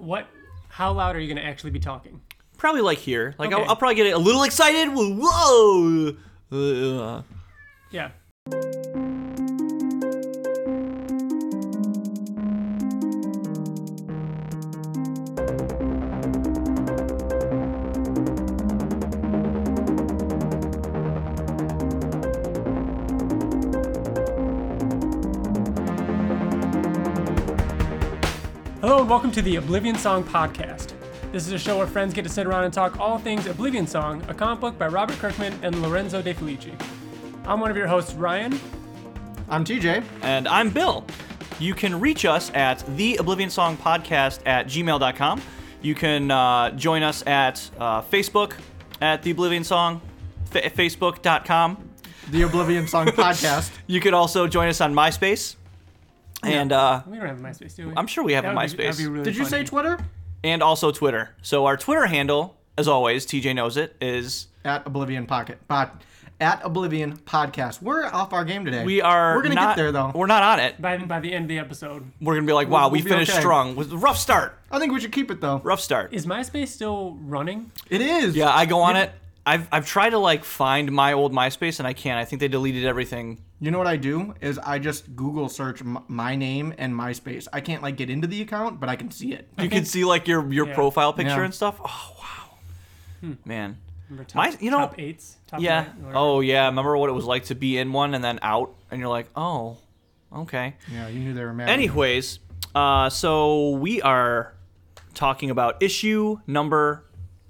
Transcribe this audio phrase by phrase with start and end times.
[0.00, 0.26] what?
[0.68, 2.20] How loud are you going to actually be talking?
[2.56, 3.34] Probably like here.
[3.38, 4.88] Like I'll, I'll probably get a little excited.
[4.92, 6.16] Whoa!
[6.52, 7.22] Uh,
[7.90, 8.10] Yeah.
[29.20, 30.94] Welcome to the Oblivion Song Podcast.
[31.30, 33.86] This is a show where friends get to sit around and talk all things Oblivion
[33.86, 36.72] Song, a comic book by Robert Kirkman and Lorenzo De Felici.
[37.44, 38.58] I'm one of your hosts, Ryan.
[39.50, 40.02] I'm TJ.
[40.22, 41.04] and I'm Bill.
[41.58, 45.42] You can reach us at the Oblivion Song Podcast at gmail.com.
[45.82, 48.54] You can uh, join us at uh, Facebook
[49.02, 50.00] at the Oblivion Song,
[50.46, 51.90] fa- facebook.com.
[52.30, 53.70] The Oblivion Song Podcast.
[53.86, 55.56] You could also join us on MySpace.
[56.42, 57.94] And uh, We don't have a MySpace, do we?
[57.96, 58.86] I'm sure we have That a would be- MySpace.
[58.86, 59.64] that'd be really Did you say funny.
[59.68, 59.98] Twitter?
[60.42, 61.34] and also Twitter.
[61.42, 65.58] So our Twitter handle, as always, TJ knows it, is At Oblivion Pocket.
[65.68, 65.90] Pod,
[66.40, 67.82] at Oblivion Podcast.
[67.82, 68.82] We're off our game today.
[68.82, 70.12] we are We're gonna not, get there though.
[70.14, 70.80] We're not on it.
[70.80, 72.10] by, by the end of the episode?
[72.22, 73.40] We're gonna be like, wow, We'll- we we'll be finished okay.
[73.40, 73.76] strong.
[73.76, 74.58] With rough start.
[74.70, 75.60] I think we should keep it though.
[75.62, 76.14] Rough start.
[76.14, 77.70] Is MySpace still running?
[77.90, 78.34] It is.
[78.34, 79.12] Yeah, I go on it.
[79.52, 82.18] I've I've tried to like find my old MySpace and I can't.
[82.18, 83.42] I think they deleted everything.
[83.58, 87.48] You know what I do is I just Google search m- my name and MySpace.
[87.52, 89.48] I can't like get into the account, but I can see it.
[89.58, 90.74] You can see like your your Yeah.
[90.74, 91.44] profile picture Yeah.
[91.46, 91.80] and stuff.
[91.84, 93.76] Oh wow, man.
[94.08, 95.36] Remember top, My- you know- top eights?
[95.48, 95.80] Top Yeah.
[95.82, 96.18] nine, whatever.
[96.18, 96.66] Oh yeah.
[96.66, 99.28] Remember what it was like to be in one and then out, and you're like,
[99.36, 99.78] oh,
[100.32, 100.74] okay.
[100.92, 101.68] Yeah, you knew they were mad.
[101.70, 102.38] Anyways,
[102.74, 104.54] uh, so we are
[105.14, 107.04] talking about issue number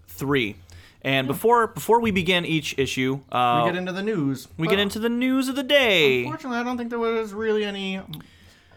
[0.09, 0.57] three,
[1.03, 4.48] and before before we begin each issue, uh, we get into the news.
[4.59, 6.23] we get into the news of the day.
[6.25, 8.01] Unfortunately, I don't think there was really any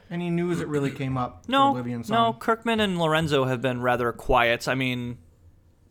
[0.10, 1.44] any news that really came up.
[1.48, 2.04] No, Oblivion no.
[2.04, 2.34] Song.
[2.40, 4.68] Kirkman and Lorenzo have been rather quiet.
[4.68, 5.18] I mean,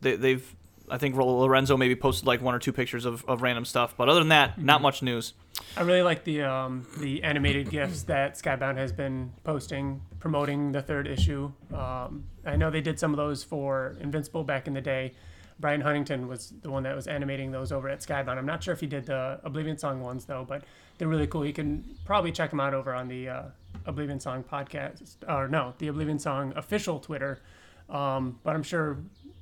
[0.01, 0.55] they, they've.
[0.89, 4.09] I think Lorenzo maybe posted like one or two pictures of, of random stuff, but
[4.09, 5.33] other than that, not much news.
[5.77, 10.81] I really like the um, the animated gifs that Skybound has been posting, promoting the
[10.81, 11.51] third issue.
[11.73, 15.13] Um, I know they did some of those for Invincible back in the day.
[15.63, 18.37] Brian Huntington was the one that was animating those over at Skybound.
[18.37, 20.65] I'm not sure if he did the Oblivion Song ones though, but
[20.97, 21.45] they're really cool.
[21.45, 23.43] You can probably check them out over on the uh,
[23.85, 27.39] Oblivion Song podcast, or no, the Oblivion Song official Twitter.
[27.89, 28.97] Um, but I'm sure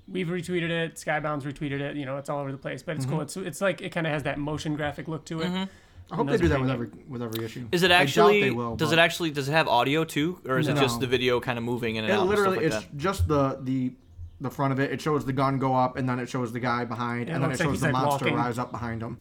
[0.07, 1.95] we've retweeted it, Skybound's retweeted it.
[1.95, 2.83] You know, it's all over the place.
[2.83, 3.21] But it's cool.
[3.21, 5.69] It's it's like it kind of has that motion graphic look to it.
[6.11, 7.67] I hope they do that with every with every issue.
[7.71, 8.41] Is it I doubt actually?
[8.41, 9.31] they will, does but it actually?
[9.31, 12.03] Does it have audio too, or is it just the video kind of moving in
[12.03, 12.27] and It out?
[12.27, 13.93] literally, and stuff it's like just the the
[14.41, 14.91] the front of it.
[14.91, 17.43] It shows the gun go up, and then it shows the guy behind, Yeah, and
[17.43, 18.35] then it like shows the monster walking.
[18.37, 19.19] rise up behind him.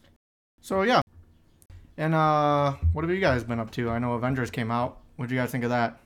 [0.61, 1.01] So yeah.
[1.97, 3.91] And uh, what have you guys been up to?
[3.91, 4.99] I know Avengers came out.
[5.17, 6.01] What do you guys think of that?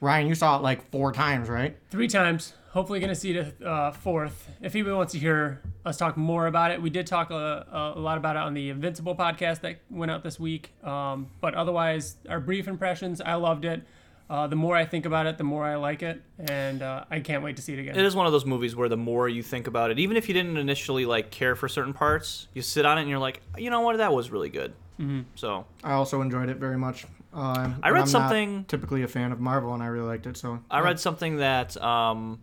[0.00, 1.76] Ryan, you saw it like four times, right?
[1.90, 2.54] three times.
[2.72, 4.50] Hopefully, to see it a uh, fourth.
[4.60, 8.00] If anybody wants to hear us talk more about it, we did talk a, a
[8.00, 10.72] lot about it on the Invincible podcast that went out this week.
[10.82, 13.82] Um, but otherwise, our brief impressions, I loved it.
[14.28, 17.20] Uh, the more I think about it, the more I like it, and uh, I
[17.20, 17.94] can't wait to see it again.
[17.98, 20.28] It is one of those movies where the more you think about it, even if
[20.28, 23.42] you didn't initially like care for certain parts, you sit on it and you're like,
[23.58, 24.72] you know what, that was really good.
[24.98, 25.22] Mm-hmm.
[25.34, 27.04] So I also enjoyed it very much.
[27.34, 30.26] Um, I read I'm not something- typically a fan of Marvel, and I really liked
[30.26, 30.36] it.
[30.36, 32.40] So I read something that um,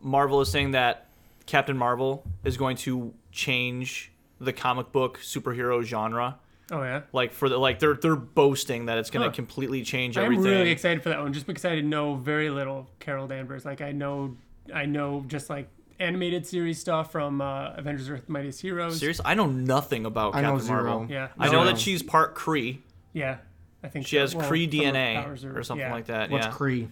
[0.00, 1.08] Marvel is saying that
[1.46, 4.10] Captain Marvel is going to change
[4.40, 6.38] the comic book superhero genre.
[6.70, 9.34] Oh yeah, Like for the like they're they're boasting that it's going to Huh.
[9.34, 10.44] completely change everything.
[10.46, 13.64] I'm really excited for that one, just because I know very little Carol Danvers.
[13.64, 14.36] Like I know,
[14.74, 18.98] I know just like animated series stuff from uh, Avengers: Earth Mightiest Heroes.
[18.98, 20.82] Seriously, I know nothing about I know Captain zero.
[20.84, 21.06] Marvel.
[21.10, 21.64] Yeah, I know Zero.
[21.64, 22.78] that she's part Kree.
[23.12, 23.38] Yeah,
[23.82, 24.20] I think She so.
[24.20, 25.92] has Well, Kree some of her DNA powers are- or something yeah.
[25.92, 26.30] like that.
[26.30, 26.52] what's yeah.
[26.52, 26.88] Kree?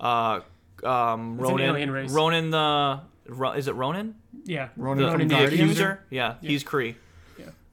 [0.00, 0.40] uh,
[0.86, 1.60] um, It's an Ronan.
[1.70, 2.10] alien race.
[2.12, 3.00] Ronan the
[3.56, 4.14] is it Ronan?
[4.44, 5.60] Yeah, Ronan The, from Ronan the Guardians?
[5.70, 6.00] accuser?
[6.10, 6.96] Yeah, he's Kree.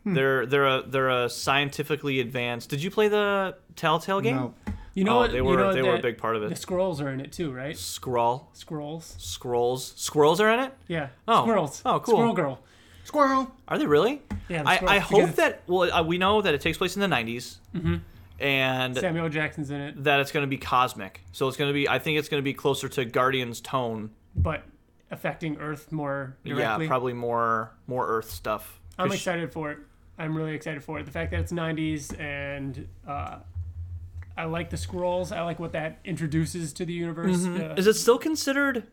[0.05, 0.13] Yeah.
[0.13, 2.69] They're they're a they're a scientifically advanced.
[2.69, 4.35] Did you play the Telltale game?
[4.35, 4.53] No.
[4.93, 5.31] You know oh, what?
[5.31, 6.47] they you were know they were a big part of it.
[6.49, 6.61] The it.
[6.61, 7.75] Skrulls are in it too, right?
[7.75, 9.15] Skrull Skrulls.
[9.17, 10.73] Skrulls squirrels are in it.
[10.87, 11.09] Yeah.
[11.27, 11.43] Oh.
[11.43, 11.81] Squirrels.
[11.85, 12.15] Oh, cool.
[12.15, 12.63] Squirrel girl.
[13.03, 13.51] Squirrel.
[13.67, 14.21] Are they really?
[14.49, 14.63] Yeah.
[14.63, 16.95] the I, squirrels, I because hope that well uh, we know that it takes place
[16.95, 17.57] in the 90s,
[18.39, 21.21] and Samuel Jackson's in it, that it's going to be cosmic.
[21.31, 21.87] So it's going to be.
[21.87, 24.11] I think it's going to be closer to Guardians tone.
[24.35, 24.63] but
[25.11, 26.85] affecting Earth more directly.
[26.85, 28.79] Yeah, probably more more Earth stuff.
[28.97, 29.79] I'm excited for it.
[30.21, 31.05] I'm really excited for it.
[31.05, 33.39] The fact that it's 90s and uh,
[34.37, 35.35] I like the Skrulls.
[35.35, 37.43] I like what that introduces to the universe.
[37.45, 38.83] Uh, Is it still considered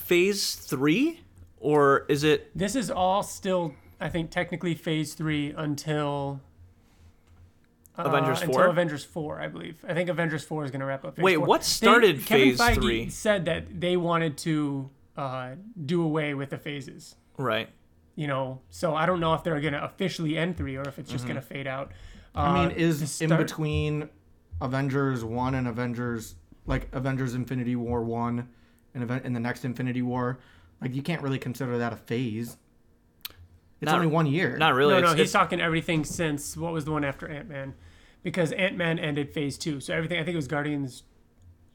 [0.00, 1.20] phase three,
[1.58, 2.50] or is it?
[2.58, 6.40] this is all still, I think, technically phase three until
[7.96, 8.66] Avengers until 4?
[8.66, 9.84] Avengers four, I believe.
[9.88, 11.14] I think Avengers four is going to wrap up.
[11.14, 11.46] Phase Wait, four.
[11.46, 13.08] what They- started Kevin Phase Feige three?
[13.08, 15.50] Said that they wanted to uh,
[15.86, 17.14] do away with the phases.
[17.38, 17.68] Right.
[18.16, 20.98] You know, so I don't know if they're going to officially end three or if
[20.98, 21.14] it's Mm-hmm.
[21.14, 21.90] just going to fade out.
[22.34, 24.08] I mean, Uh, is the in between
[24.60, 28.48] Avengers one and Avengers like Avengers Infinity War one
[28.94, 30.38] and event in the next Infinity War,
[30.80, 32.56] like you can't really consider that a phase.
[33.80, 34.56] It's Not- only one year.
[34.56, 34.94] Not really.
[34.94, 37.74] No, no, It's- he's it's- talking everything since what was the one after Ant Man,
[38.22, 39.80] because Ant Man ended Phase two.
[39.80, 41.02] So everything I think it was Guardians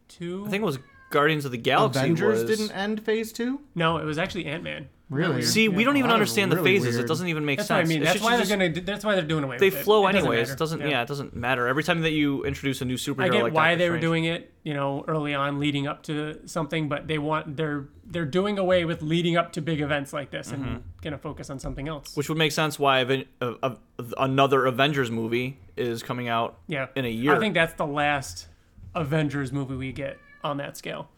[0.08, 0.46] two.
[0.48, 0.80] I think it was
[1.12, 2.00] Guardians of the Galaxy.
[2.00, 2.58] Avengers was...
[2.58, 3.62] didn't end phase two.
[3.76, 4.88] no, it was actually Ant Man.
[5.10, 5.42] Really?
[5.42, 6.98] See, we don't even understand the really phases.
[6.98, 7.78] It doesn't even make That's sense.
[7.78, 8.04] what I mean.
[8.04, 8.70] That's should why they're just- gonna.
[8.86, 9.78] That's why they're doing away They with it.
[9.78, 10.52] They flow It doesn't anyways.
[10.52, 10.82] It doesn't.
[10.82, 11.02] Yeah.
[11.02, 11.68] it doesn't matter.
[11.68, 14.00] Every time that you introduce a new superhero, I get like why Doctor they were
[14.00, 18.26] doing it, you know, early on, leading up to something, but they want they're they're
[18.26, 21.88] doing away with leading up to big events like this and gonna focus on something
[21.88, 22.10] else.
[22.10, 22.20] Mm-hmm.
[22.20, 23.76] which would make sense why Aven- uh, uh,
[24.20, 27.36] another Avengers movie is coming out yeah, in a year.
[27.36, 28.48] I think that's the last
[28.96, 31.10] Avengers movie we get on that scale.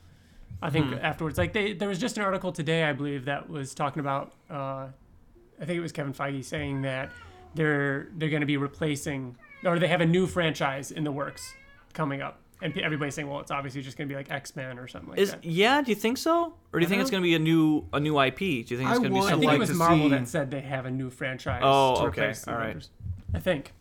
[0.61, 0.93] I think Hmm.
[1.01, 4.33] afterwards, like they, there was just an article today, I believe, that was talking about.
[4.49, 4.87] Uh,
[5.59, 7.11] I think it was Kevin Feige saying that
[7.55, 9.35] they're they're going to be replacing,
[9.65, 11.53] or they have a new franchise in the works
[11.93, 14.77] coming up, and everybody's saying, well, it's obviously just going to be like X Men
[14.79, 15.43] or something like is that.
[15.43, 15.81] yeah?
[15.81, 17.39] Do you think so, or do you I think don't it's going to be a
[17.39, 18.37] new a new IP?
[18.37, 19.97] Do you think it's going to be would I something think like it was Marvel
[20.05, 21.61] see- that said they have a new franchise.
[21.63, 22.65] Oh, to okay, replace the all right.
[22.67, 22.89] Avengers.
[23.33, 23.73] I think.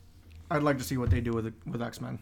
[0.51, 2.19] I'd like to see what they do with with X Men.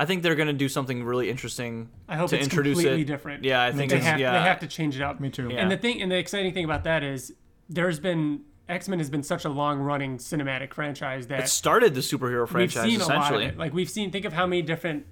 [0.00, 3.02] I think they're going to do something really interesting I hope to it's introduce completely
[3.02, 3.04] it.
[3.04, 3.44] different.
[3.44, 4.32] Yeah, I think they it's have yeah.
[4.32, 5.20] they have to change it up.
[5.20, 5.50] Me too.
[5.52, 5.58] Yeah.
[5.58, 7.34] And the thing and the exciting thing about that is
[7.68, 11.94] there's been X Men has been such a long running cinematic franchise that it started
[11.94, 12.84] the superhero franchise.
[12.86, 13.58] we've franchise seen a lot of it.
[13.58, 15.04] Like we've seen think of how many different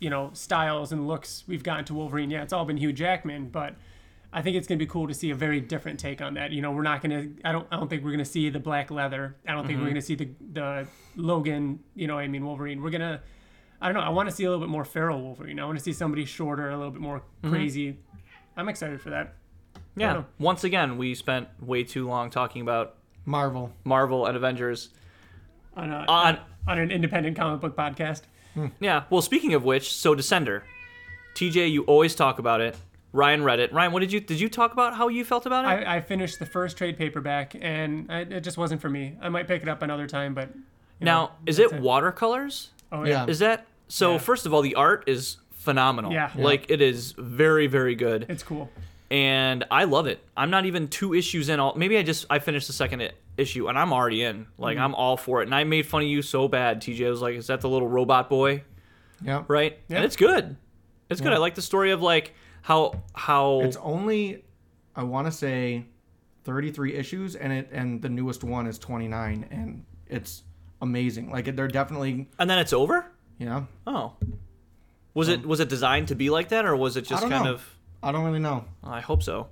[0.00, 2.30] you know styles and looks we've gotten to Wolverine.
[2.30, 3.76] Yeah, it's all been Hugh Jackman, but
[4.34, 6.50] I think it's going to be cool to see a very different take on that.
[6.52, 8.50] You know, we're not going to I don't I don't think we're going to see
[8.50, 9.36] the black leather.
[9.46, 9.82] I don't think Mm-hmm.
[9.84, 10.86] we're going to see the the
[11.16, 12.82] Logan, you know, I mean Wolverine.
[12.82, 13.20] We're going to
[13.82, 14.00] I don't know.
[14.00, 15.58] I want to see a little bit more feral Wolverine.
[15.60, 17.50] I want to see somebody shorter, a little bit more Mm-hmm.
[17.54, 17.98] crazy.
[18.56, 19.34] I'm excited for that.
[19.96, 20.22] Yeah.
[20.38, 22.94] Once again, we spent way too long talking about
[23.26, 23.72] Marvel.
[23.84, 24.90] Marvel and Avengers.
[25.76, 26.38] on, a, On
[26.68, 28.22] on an independent comic book podcast.
[28.80, 29.04] yeah.
[29.10, 30.62] Well, speaking of which, so Descender,
[31.34, 32.76] TJ, you always talk about it.
[33.12, 33.72] Ryan read it.
[33.72, 35.86] Ryan, what did you did you talk about how you felt about it?
[35.86, 39.16] I, I finished the first trade paperback, and I, it just wasn't for me.
[39.20, 40.50] I might pick it up another time, but
[41.00, 42.70] now, know, is that's it watercolors?
[42.90, 43.26] Oh Yeah.
[43.26, 44.12] Is that so?
[44.12, 44.18] Yeah.
[44.18, 46.12] First of all, the art is phenomenal.
[46.12, 46.30] Yeah.
[46.34, 46.44] Yeah.
[46.44, 48.70] Like it is very very good, it's cool.
[49.10, 50.18] and I love it.
[50.36, 51.60] I'm not even two issues in.
[51.60, 54.46] All maybe I just I finished the second issue, and I'm already in.
[54.58, 54.84] Like Mm-hmm.
[54.84, 55.46] I'm all for it.
[55.46, 56.80] And I made fun of you so bad.
[56.82, 58.62] TJ I was like, "Is that the little robot boy?"
[59.24, 59.44] Yeah.
[59.48, 59.78] Right?
[59.88, 59.96] Yeah.
[59.96, 60.56] And it's good.
[61.10, 61.32] It's good.
[61.32, 64.44] I like the story of like how how It's only,
[64.96, 65.84] I want to say,
[66.44, 70.42] 33 issues, and it and the newest one is 29, and it's
[70.80, 71.30] amazing.
[71.30, 73.11] Like they're definitely, and then it's over.
[73.42, 74.12] You know, Oh.
[75.14, 77.54] Was it was it designed to be like that, or was it just kind know.
[77.54, 77.78] of?
[78.02, 78.64] I don't really know.
[78.82, 79.48] I hope so.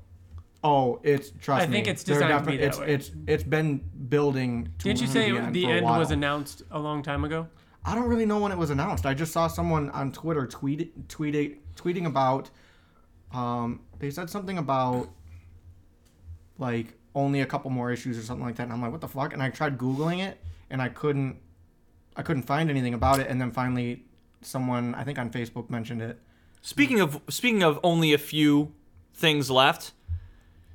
[0.63, 2.95] Oh, it's trust I think me, it's they're designed to be that it's, way.
[2.95, 3.79] It's it's been
[4.09, 4.71] building.
[4.79, 7.25] To Didn't you say the end, the for a end was announced a long time
[7.25, 7.49] ago?
[7.85, 9.05] I don't really know when it was announced.
[9.05, 12.49] I just saw someone on Twitter tweet tweeting tweeting about.
[13.33, 15.11] Um, they said something about
[16.59, 19.09] like only a couple more issues or something like that, and I'm like, what the
[19.09, 19.33] fuck?
[19.35, 20.41] And I tried googling it,
[20.71, 21.37] and I couldn't,
[22.21, 23.29] I couldn't find anything about it.
[23.29, 24.05] And then finally,
[24.43, 26.21] someone I think on Facebook mentioned it.
[26.61, 28.75] Speaking of speaking of only a few
[29.15, 29.93] things left,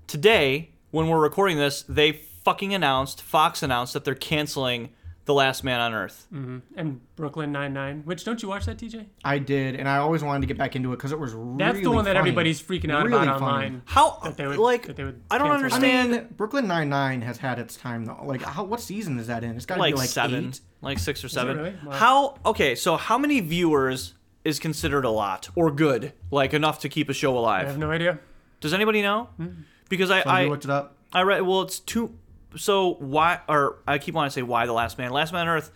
[0.07, 4.89] today when we're recording this, they fucking announced Fox announced that they're canceling
[5.25, 6.27] The Last Man on Earth.
[6.33, 6.59] mm-hmm.
[6.75, 8.01] And Brooklyn Nine Nine.
[8.05, 9.05] Which don't you watch that, TJ?
[9.23, 11.57] I did, and I always wanted to get back into it because it was really.
[11.57, 13.53] That's the one that everybody's freaking out Really about funny.
[13.53, 13.81] online.
[13.85, 15.75] How That they would like that they would I don't cancel that.
[15.75, 16.13] understand.
[16.13, 18.19] I mean, Brooklyn Nine Nine has had its time though.
[18.23, 19.55] Like, how, what season is that in?
[19.55, 20.61] It's got to like, be like seven, eight.
[20.85, 21.57] Like six or seven.
[21.57, 21.75] really?
[21.85, 21.91] Wow.
[21.91, 22.37] How?
[22.45, 24.13] Okay, so how many viewers
[24.43, 27.65] is considered a lot or good, like enough to keep a show alive?
[27.65, 28.19] I have no idea.
[28.61, 29.29] Does anybody know?
[29.37, 29.47] Hmm.
[29.89, 30.95] Because I, So I looked it up.
[31.11, 31.41] I read.
[31.41, 32.13] Well, it's two.
[32.55, 33.39] So why?
[33.49, 35.11] Or I keep wanting to say why the Last Man.
[35.11, 35.71] Last Man on Earth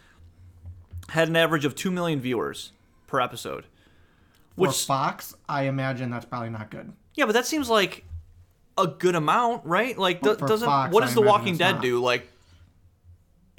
[1.10, 2.72] had an average of two million viewers
[3.08, 3.64] per episode.
[4.56, 6.92] For Which Fox, I imagine that's probably not good.
[7.16, 8.04] yeah, but that seems like
[8.78, 9.98] a good amount, right?
[9.98, 11.82] Like Well, do- doesn't Fox, what I does The Walking Dead not.
[11.82, 12.00] do?
[12.02, 12.30] Like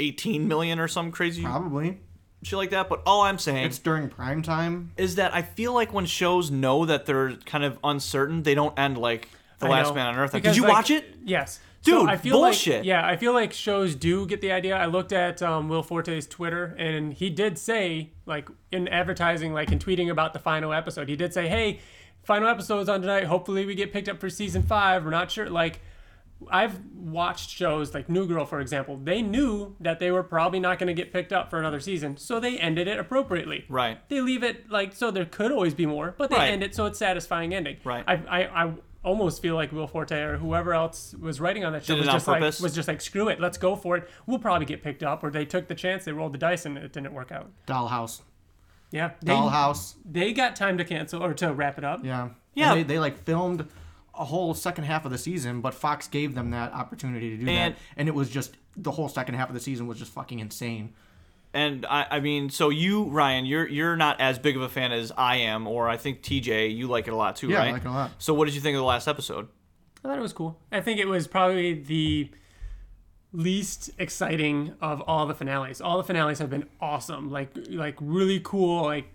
[0.00, 1.99] eighteen million or some crazy Probably.
[2.42, 2.88] shit like that.
[2.88, 4.92] But all I'm saying It's during prime time.
[4.97, 8.76] is that I feel like when shows know that they're kind of uncertain, they don't
[8.78, 9.28] end like
[9.61, 9.95] The I Last know.
[9.95, 10.33] Man on Earth.
[10.33, 11.04] Like, Because, did you like, watch it?
[11.25, 11.61] Yes.
[11.83, 12.80] Dude, so I feel bullshit.
[12.80, 14.76] Like, yeah, I feel like shows do get the idea.
[14.76, 19.73] I looked at um, Will Forte's Twitter, and he did say, like, in advertising, like
[19.73, 21.80] in tweeting about the final episode, he did say, "Hey,
[22.23, 23.25] final episode's on tonight.
[23.25, 25.07] Hopefully, we get picked up for season five.
[25.07, 25.80] We're not sure." Like,
[26.50, 28.97] I've watched shows like New Girl, for example.
[28.97, 32.16] They knew that they were probably not going to get picked up for another season,
[32.16, 33.64] so they ended it appropriately.
[33.68, 33.99] Right.
[34.09, 36.50] They leave it like so there could always be more, but they Right.
[36.50, 37.76] end it so it's satisfying ending.
[37.85, 38.04] Right.
[38.06, 41.85] I, I, I almost feel like Will Forte or whoever else was writing on that
[41.85, 44.09] show Did was on just like was just like screw it, let's go for it.
[44.26, 46.76] We'll probably get picked up, or they took the chance, they rolled the dice, and
[46.78, 47.50] it didn't work out.
[47.66, 48.23] Dollhouse.
[48.90, 49.12] Yeah.
[49.23, 49.94] They, Dollhouse.
[50.04, 52.04] they got time to cancel or to wrap it up.
[52.04, 52.30] Yeah.
[52.54, 52.75] Yeah.
[52.75, 53.68] They, they like filmed
[54.21, 57.49] a whole second half of the season, but Fox gave them that opportunity to do
[57.50, 57.81] And- that.
[57.97, 60.93] And it was just the whole second half of the season was just fucking insane.
[61.53, 64.93] And I, I mean, so you, Ryan, you're you're not as big of a fan
[64.93, 67.65] as I am, or I think TJ, you like it a lot too, Yeah, I
[67.65, 67.73] right?
[67.73, 68.11] like it a lot.
[68.19, 69.49] So what did you think of the last episode?
[70.05, 70.61] I thought it was cool.
[70.71, 72.31] I think it was probably the
[73.33, 75.81] least exciting of all the finales.
[75.81, 77.31] All the finales have been awesome.
[77.31, 79.07] Like like really cool like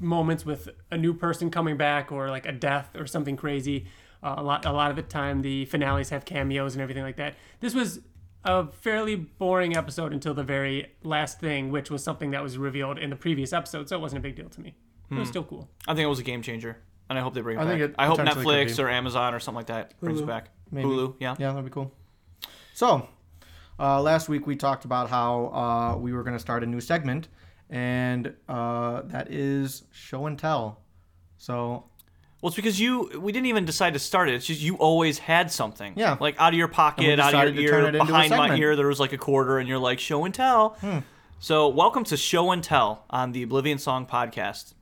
[0.00, 3.86] moments with a new person coming back or like a death or something crazy.
[4.22, 7.16] Uh, a lot a lot of the time the finales have cameos and everything like
[7.16, 7.34] that.
[7.60, 8.00] This was
[8.44, 12.98] a fairly boring episode until the very last thing, which was something that was revealed
[12.98, 14.74] in the previous episode, so it wasn't a big deal to me.
[15.10, 15.68] It was still cool.
[15.86, 16.78] I think it was a game changer,
[17.10, 17.72] and I hope they bring it I back.
[17.72, 20.48] think it I hope Netflix or Amazon or something like that brings it back.
[20.70, 20.88] Maybe.
[20.88, 21.36] Hulu, yeah.
[21.38, 21.92] Yeah, that'd be cool.
[22.72, 23.06] So,
[23.78, 26.80] uh, last week we talked about how uh, we were going to start a new
[26.80, 27.28] segment,
[27.68, 30.80] and uh, that is show and tell.
[31.36, 31.84] So,
[32.42, 34.34] Well, it's because you we didn't even decide to start it.
[34.34, 35.92] It's just you always had something.
[35.94, 36.16] Yeah.
[36.18, 38.48] Like out of your pocket, out of your ear, it into a behind my.
[38.48, 38.56] Hmm.
[38.56, 40.76] ear, there was like a quarter, and you're like show and tell.
[41.38, 44.74] So welcome to Show and Tell on the Oblivion Song Podcast.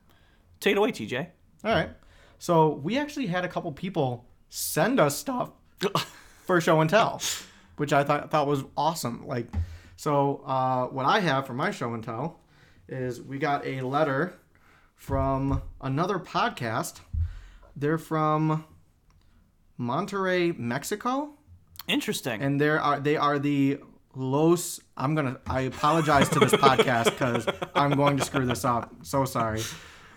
[0.59, 1.27] Take it away, TJ.
[1.63, 1.91] all right.
[2.39, 5.51] So, we actually had a couple people send us stuff
[6.47, 7.21] for show and tell,
[7.77, 9.27] which I thought thought was awesome.
[9.27, 9.49] Like,
[9.97, 12.41] so uh, what I have for my show and tell
[12.89, 14.39] is we got a letter
[14.97, 17.01] from another podcast.
[17.81, 18.65] They're from
[19.79, 21.31] Monterrey, Mexico,
[21.89, 22.43] Interesting.
[22.43, 23.81] and there are they are the
[24.15, 24.81] Los.
[24.97, 25.39] I'm gonna.
[25.47, 28.93] I apologize to this podcast because I'm going to screw this up.
[29.03, 29.63] So sorry.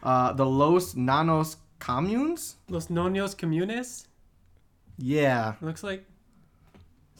[0.02, 2.56] Uh, the Los Nanos Communes.
[2.68, 4.08] Los Noños Comunes
[4.98, 6.06] Yeah, looks like.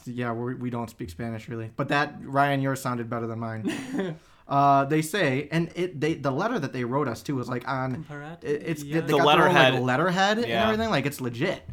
[0.06, 0.32] yeah.
[0.34, 3.72] We're, we don't speak Spanish really, but that Ryan, yours sounded better than mine.
[4.48, 7.68] uh, they say, and it they the letter that they wrote us too was like
[7.68, 8.04] on.
[8.10, 9.02] Comparat- It, it's yeah.
[9.02, 9.74] they The got their own, letterhead.
[9.76, 10.90] like, letterhead and everything.
[10.90, 11.64] Like it's legit.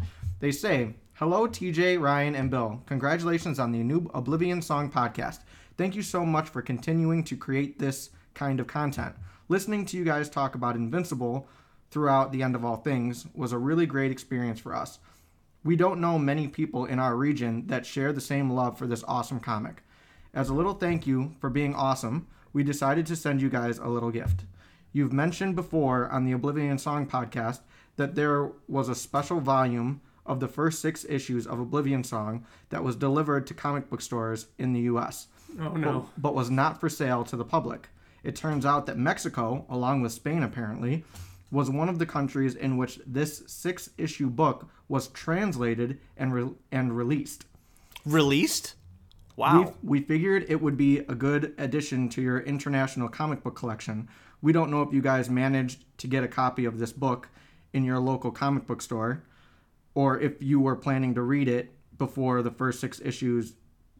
[0.41, 2.83] They say, "Hello, TJ, Ryan, and Bill.
[2.87, 5.41] Congratulations on the new Oblivion Song podcast.
[5.77, 9.15] Thank you so much for continuing to create this kind of content.
[9.49, 11.49] Listening to you guys talk about Invincible
[11.91, 15.01] throughout the end of all things was a really great experience for us.
[15.65, 19.03] We don't know many people in our region that share the same love for this
[19.09, 19.83] awesome comic.
[20.33, 23.89] As a little thank you for being awesome, we decided to send you guys a
[23.89, 24.45] little gift.
[24.93, 27.61] You've mentioned before on the Oblivion Song podcast
[27.97, 32.85] that there was a special volume of the first six issues of Oblivion Song that
[32.85, 35.29] was delivered to comic book stores in the US
[35.61, 36.09] Oh no.
[36.19, 37.89] but was not for sale to the public.
[38.23, 41.05] It turns out that Mexico, along with Spain apparently,
[41.51, 46.53] was one of the countries in which this six issue book was translated and, re-
[46.71, 47.45] and released.
[48.05, 48.75] Released?
[49.41, 49.75] Wow.
[49.81, 54.07] We, we figured it would be a good addition to your international comic book collection.
[54.43, 57.31] We don't know if you guys managed to get a copy of this book
[57.73, 59.23] in your local comic book store
[59.95, 63.55] or if you were planning to read it before the first six issues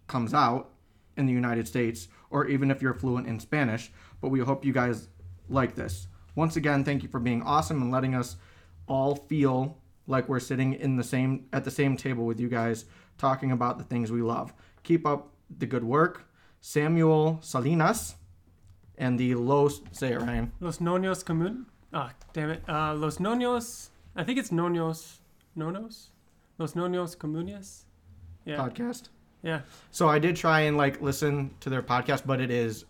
[0.09, 0.73] comes out
[1.17, 4.75] in the United States or even if you're fluent in Spanish, but we hope you
[4.75, 5.09] guys
[5.49, 6.07] like this.
[6.35, 8.37] Once again, thank you for being awesome and letting us
[8.87, 12.85] all feel like we're sitting in the same at the same table with you guys
[13.17, 14.53] talking about the things we love.
[14.83, 16.27] Keep up the good work.
[16.61, 18.17] Samuel Salinas
[18.99, 20.53] and the Los say it Ryan.
[20.61, 21.65] Los Noños Comun.
[21.93, 22.63] Ah, damn it.
[22.69, 23.89] Uh, Los Noños.
[24.15, 25.19] I think it's Noños.
[25.57, 26.09] Nonos?
[26.59, 27.85] Los Noños Comunes?
[28.45, 28.57] Yeah.
[28.57, 29.09] podcast.
[29.43, 29.61] Yeah.
[29.91, 32.85] So I did try and like listen to their podcast, but it is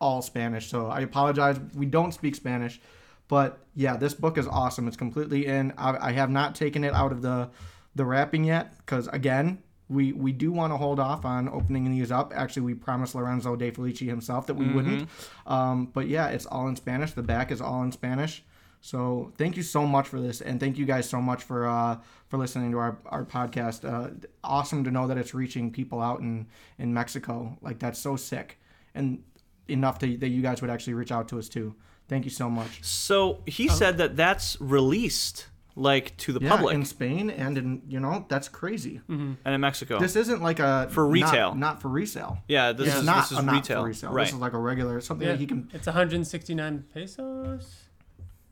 [0.00, 0.68] all Spanish.
[0.68, 1.58] So I apologize.
[1.74, 2.80] We don't speak Spanish,
[3.28, 4.88] but yeah, this book is awesome.
[4.88, 5.72] It's completely in.
[5.78, 7.50] I, I have not taken it out of the
[7.94, 12.10] the wrapping yet because again, we we do want to hold off on opening these
[12.10, 12.32] up.
[12.34, 15.08] Actually, we promised Lorenzo De Felici himself that we wouldn't.
[15.46, 17.12] Um, but yeah, it's all in Spanish.
[17.12, 18.42] The back is all in Spanish.
[18.80, 21.98] So thank you so much for this, and thank you guys so much for uh,
[22.28, 23.84] for listening to our, our podcast.
[23.84, 24.10] Uh,
[24.44, 26.46] awesome to know that it's reaching people out in,
[26.78, 27.56] in Mexico.
[27.62, 28.58] Like that's so sick,
[28.94, 29.22] and
[29.68, 31.74] enough to, that you guys would actually reach out to us too.
[32.08, 32.84] Thank you so much.
[32.84, 35.46] So he said that that's released
[35.76, 36.40] like to the.
[36.40, 39.00] Yeah, public in Spain and in you know that's crazy.
[39.08, 40.00] and in Mexico.
[40.00, 41.54] This isn't like a For retail.
[41.54, 42.38] not, for resale.
[42.48, 43.82] yeah, this it's is not this is a not retail.
[43.82, 44.12] for resale.
[44.12, 44.24] Right.
[44.24, 45.34] This is like a regular something yeah.
[45.34, 45.70] that he can.
[45.72, 47.84] It's 169 pesos.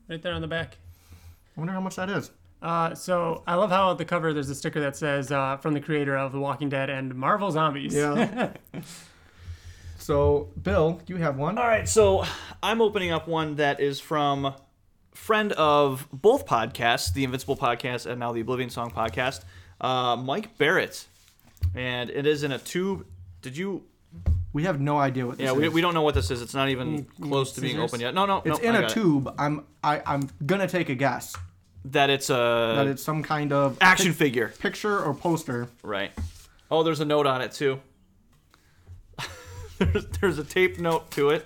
[0.07, 0.77] Right there on the back.
[1.57, 2.31] I wonder how much that is.
[2.61, 5.73] Uh, so I love how at the cover there's a sticker that says uh, from
[5.73, 7.93] the creator of The Walking Dead and Marvel Zombies.
[7.95, 8.53] Yeah.
[9.97, 11.57] so, Bill, you have one.
[11.57, 12.25] All right, so
[12.63, 14.53] I'm opening up one that is from
[15.15, 19.43] friend of both podcasts, the Invincible podcast and now the Oblivion Song podcast,
[19.81, 21.05] uh, Mike Barrett,
[21.73, 23.05] and it is in a tube.
[23.41, 23.83] Did you?
[24.53, 25.57] We have no idea what this Yeah, is.
[25.57, 26.41] we, we don't know what this is.
[26.41, 27.89] It's not even close need to being scissors?
[27.91, 28.13] open yet.
[28.13, 28.69] No, no, It's no.
[28.69, 28.93] in I a got it.
[28.93, 29.35] tube.
[29.37, 31.35] I'm I, I'm gonna take a guess
[31.85, 34.53] That it's a that it's some kind of action pic- figure.
[34.59, 35.67] picture or poster.
[35.83, 36.11] Right.
[36.71, 37.81] Oh, there's a note on it too.
[39.77, 41.45] there's, there's a taped note to it.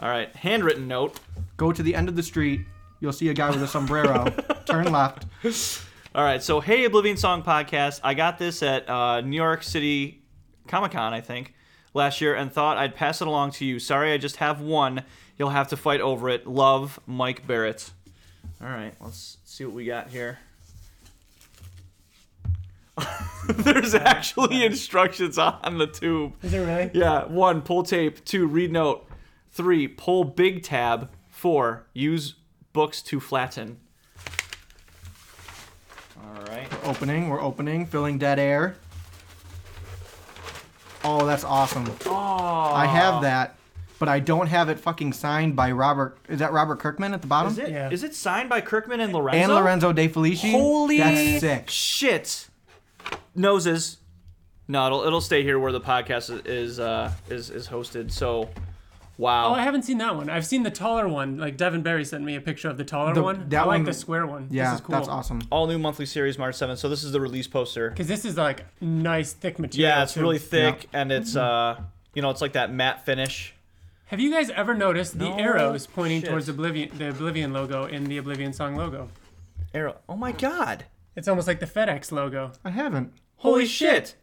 [0.00, 1.20] All right, handwritten note.
[1.56, 2.62] Go to the end of the street.
[3.00, 4.30] You'll see a guy with a sombrero.
[4.66, 5.26] Turn left.
[6.14, 8.00] All right, so hey, Oblivion Song Podcast.
[8.04, 10.22] I got this at uh, New York City
[10.68, 11.54] Comic Con, I think,
[11.92, 13.78] last year, and thought I'd pass it along to you.
[13.78, 15.02] Sorry, I just have one.
[15.36, 16.46] You'll have to fight over it.
[16.46, 17.90] Love, Mike Barrett.
[18.62, 20.38] All right, let's see what we got here.
[23.48, 26.34] There's actually instructions on the tube.
[26.42, 26.90] Is it really?
[26.94, 28.24] Yeah, one, pull tape.
[28.24, 29.08] Two, read note.
[29.50, 31.10] Three, pull big tab.
[31.28, 32.34] Four, use
[32.74, 33.78] books to flatten.
[36.22, 36.66] All right.
[36.70, 37.30] We're Opening.
[37.30, 37.86] We're opening.
[37.86, 38.76] Filling dead air.
[41.02, 41.90] Oh, that's awesome.
[42.06, 43.56] Oh, I have that,
[43.98, 46.16] but I don't have it fucking signed by Robert.
[46.28, 47.52] Is that Robert Kirkman at the bottom?
[47.52, 47.70] Is it?
[47.70, 47.90] Yeah.
[47.90, 49.38] Is it signed by Kirkman and Lorenzo?
[49.38, 50.50] And Lorenzo De Felici.
[50.52, 51.70] Holy That's sick.
[51.70, 52.48] shit!
[53.34, 53.98] Noses.
[54.66, 58.10] No, it'll it'll stay here where the podcast is uh, is is hosted.
[58.10, 58.48] So,
[59.18, 59.48] wow.
[59.50, 60.28] Oh, I haven't seen that one.
[60.30, 61.38] I've seen the taller one.
[61.38, 63.48] Like Devin Barry sent me a picture of the taller The- one.
[63.48, 64.48] that I like one- the square one.
[64.50, 64.94] Yeah, this is cool.
[64.94, 65.42] that's awesome.
[65.50, 66.78] All new monthly series March 7th.
[66.78, 67.90] So this is the release poster.
[67.90, 69.88] Because this is like nice thick material.
[69.90, 70.20] Yeah, it's too.
[70.20, 71.80] really thick and it's uh
[72.14, 73.54] you know it's like that matte finish.
[74.06, 76.30] Have you guys ever noticed the No arrows pointing shit.
[76.30, 79.08] towards Oblivion, the Oblivion logo in the Oblivion song logo?
[79.72, 79.96] Arrow.
[80.08, 80.84] Oh my god.
[81.16, 82.52] It's almost like the FedEx logo.
[82.64, 83.12] I haven't.
[83.36, 84.14] Holy shit.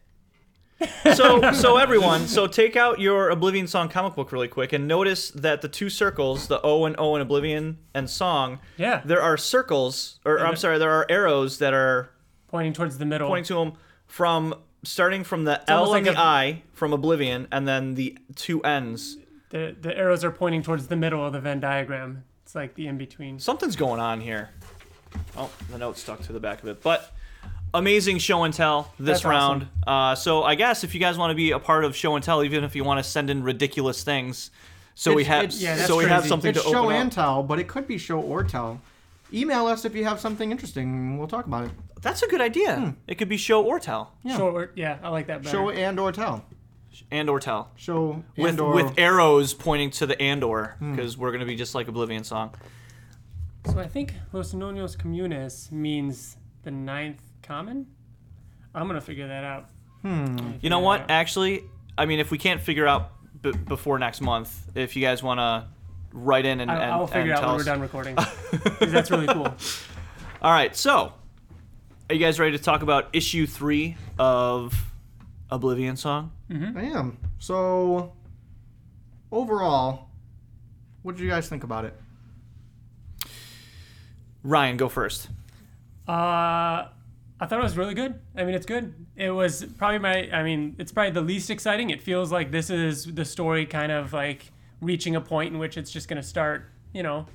[1.15, 5.29] So so everyone, so take out your Oblivion song comic book really quick and notice
[5.31, 9.37] that the two circles, the O and O in Oblivion and song, Yeah, there are
[9.37, 12.09] circles or I'm sorry, there are arrows that are
[12.47, 13.27] pointing towards the middle.
[13.27, 13.73] pointing to them
[14.07, 17.95] from starting from the L almost and like the a- I from Oblivion and then
[17.95, 19.17] the two ends.
[19.49, 22.23] The the arrows are pointing towards the middle of the Venn diagram.
[22.43, 23.39] It's like the in between.
[23.39, 24.49] Something's going on here.
[25.37, 26.81] Oh, the note stuck to the back of it.
[26.81, 27.13] But
[27.73, 29.67] amazing show and tell this That's round.
[29.85, 32.23] Uh, so I guess if you guys want to be a part of show and
[32.23, 34.51] tell, even if you want to send in ridiculous things,
[34.95, 36.29] so we have Yeah, that's so we have crazy.
[36.29, 37.13] something It's to show open and up.
[37.15, 38.81] tell, but it could be show or tell.
[39.33, 41.17] Email us if you have something interesting.
[41.17, 41.71] We'll talk about it.
[42.01, 42.95] That's a good idea.
[43.07, 44.37] It could be show or tell Yeah.
[44.37, 45.55] Short, yeah, I like that better.
[45.55, 46.43] Show and or tell.
[47.09, 48.73] and or tell Show with and or.
[48.73, 50.95] with arrows pointing to the and or Hmm.
[50.95, 52.53] because we're gonna be just like Oblivion song.
[53.71, 57.87] So I think Los Nonos Communes means the ninth common.
[58.73, 59.69] I'm gonna figure that out.
[60.01, 60.53] hmm.
[60.61, 60.85] You know Yeah.
[60.85, 61.11] what?
[61.11, 61.63] Actually,
[61.97, 65.39] I mean, if we can't figure out b- before next month, if you guys want
[65.39, 65.67] to
[66.13, 68.15] write in and, I, and I'll figure and out tell when we're done recording.
[68.15, 69.53] 'Cause that's really cool.
[70.41, 71.13] All right, so
[72.09, 74.73] are you guys ready to talk about issue three of
[75.49, 76.31] Oblivion Song?
[76.49, 77.17] I am.
[77.39, 78.13] So,
[79.31, 80.09] overall,
[81.03, 81.95] what did you guys think about it?
[84.43, 85.29] Ryan, go first.
[86.07, 86.87] Uh,
[87.41, 88.19] I thought it was really good.
[88.37, 88.93] I mean, it's good.
[89.15, 90.29] It was probably my.
[90.31, 91.89] I mean, it's probably the least exciting.
[91.89, 95.75] It feels like this is the story kind of like reaching a point in which
[95.75, 96.69] it's just gonna start.
[96.93, 97.25] You know,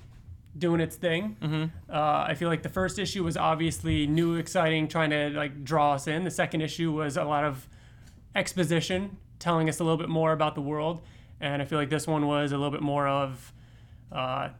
[0.56, 1.36] doing its thing.
[1.42, 1.64] Mm-hmm.
[1.92, 5.94] Uh, I feel like the first issue was obviously new, exciting, trying to like draw
[5.94, 6.22] us in.
[6.22, 7.68] The second issue was a lot of
[8.36, 11.02] exposition, telling us a little bit more about the world,
[11.40, 13.52] and I feel like this one was a little bit more of
[14.12, 14.50] uh,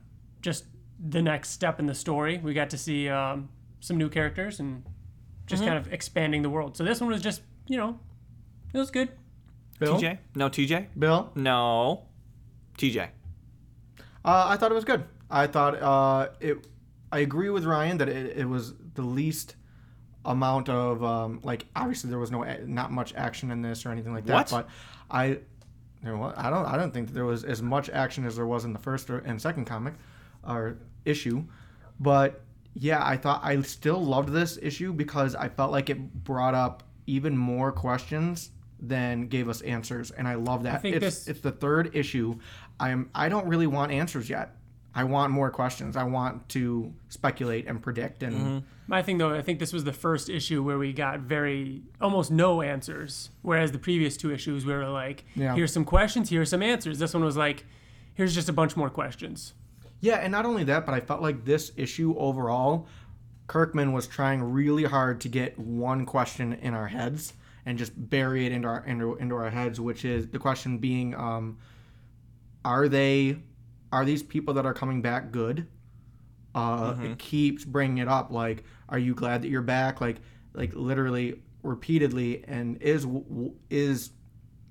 [0.43, 0.65] just
[0.99, 2.39] the next step in the story.
[2.39, 4.83] We got to see um, some new characters and
[5.47, 6.77] just kind of expanding the world.
[6.77, 7.99] So this one was just, you know,
[8.73, 9.11] it was good.
[9.79, 9.99] Bill?
[9.99, 10.19] TJ?
[10.35, 10.87] No, TJ?
[10.99, 11.31] Bill?
[11.35, 12.05] No.
[12.79, 13.09] TJ.
[14.25, 15.05] Uh, I thought it was good.
[15.31, 16.67] I thought uh, it.
[17.13, 19.57] I agree with Ryan that it, it was the least
[20.25, 21.67] amount of um, like.
[21.77, 24.51] Obviously, there was no not much action in this or anything like that.
[24.51, 24.51] What?
[24.51, 24.69] But
[25.11, 25.39] I, you
[26.03, 26.39] know what?
[26.39, 26.67] I don't.
[26.67, 29.19] I don't think there was as much action as there was in the first or,
[29.19, 29.95] and second comic,
[30.47, 31.45] or issue.
[32.01, 32.43] But
[32.79, 36.83] yeah, I thought I still loved this issue because I felt like it brought up
[37.07, 40.83] even more questions than gave us answers, and I love that.
[40.83, 42.39] think it's, this- it's the third issue.
[42.79, 44.57] I'm I don't really want answers yet.
[44.95, 45.97] I want more questions.
[45.97, 48.59] I want to speculate and predict and mm-hmm.
[48.89, 52.31] My thing though, I think this was the first issue where we got very almost
[52.31, 55.55] no answers, whereas the previous two issues we were like, Yeah.
[55.55, 56.99] here's some questions, here's some answers.
[57.01, 57.67] This one was like,
[58.15, 59.55] here's just a bunch more questions.
[60.01, 62.87] Yeah, and not only that, but I felt like this issue overall
[63.47, 67.33] Kirkman was trying really hard to get one question in our heads
[67.65, 71.15] and just bury it into our into, into our heads, which is the question being,
[71.15, 71.59] um,
[72.65, 73.39] are they
[73.93, 75.67] are these people that are coming back good?
[76.55, 80.01] Uh, It keeps bringing it up, like, are you glad that you're back?
[80.01, 80.17] Like,
[80.55, 83.07] like literally repeatedly, and is
[83.71, 84.11] is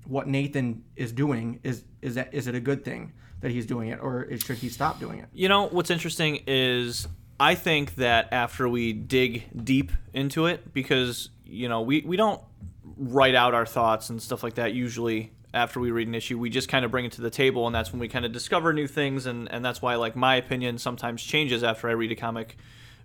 [0.04, 3.12] what Nathan is doing is is that is it a good thing
[3.46, 5.28] that he's doing it, or should he stop doing it?
[5.32, 7.06] You know what's interesting is
[7.38, 12.40] I think that after we dig deep into it, because you know we we don't
[12.98, 16.38] write out our thoughts and stuff like that usually after we read an issue.
[16.38, 18.32] We just kind of bring it to the table and that's when we kind of
[18.32, 22.10] discover new things and and that's why like my opinion sometimes changes after i read
[22.10, 22.56] a comic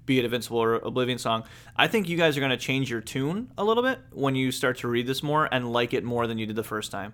[0.08, 1.44] be it invincible or oblivion song.
[1.78, 4.52] I think you guys are going to change your tune a little bit when you
[4.52, 7.14] start to read this more and like it more than you did the first time.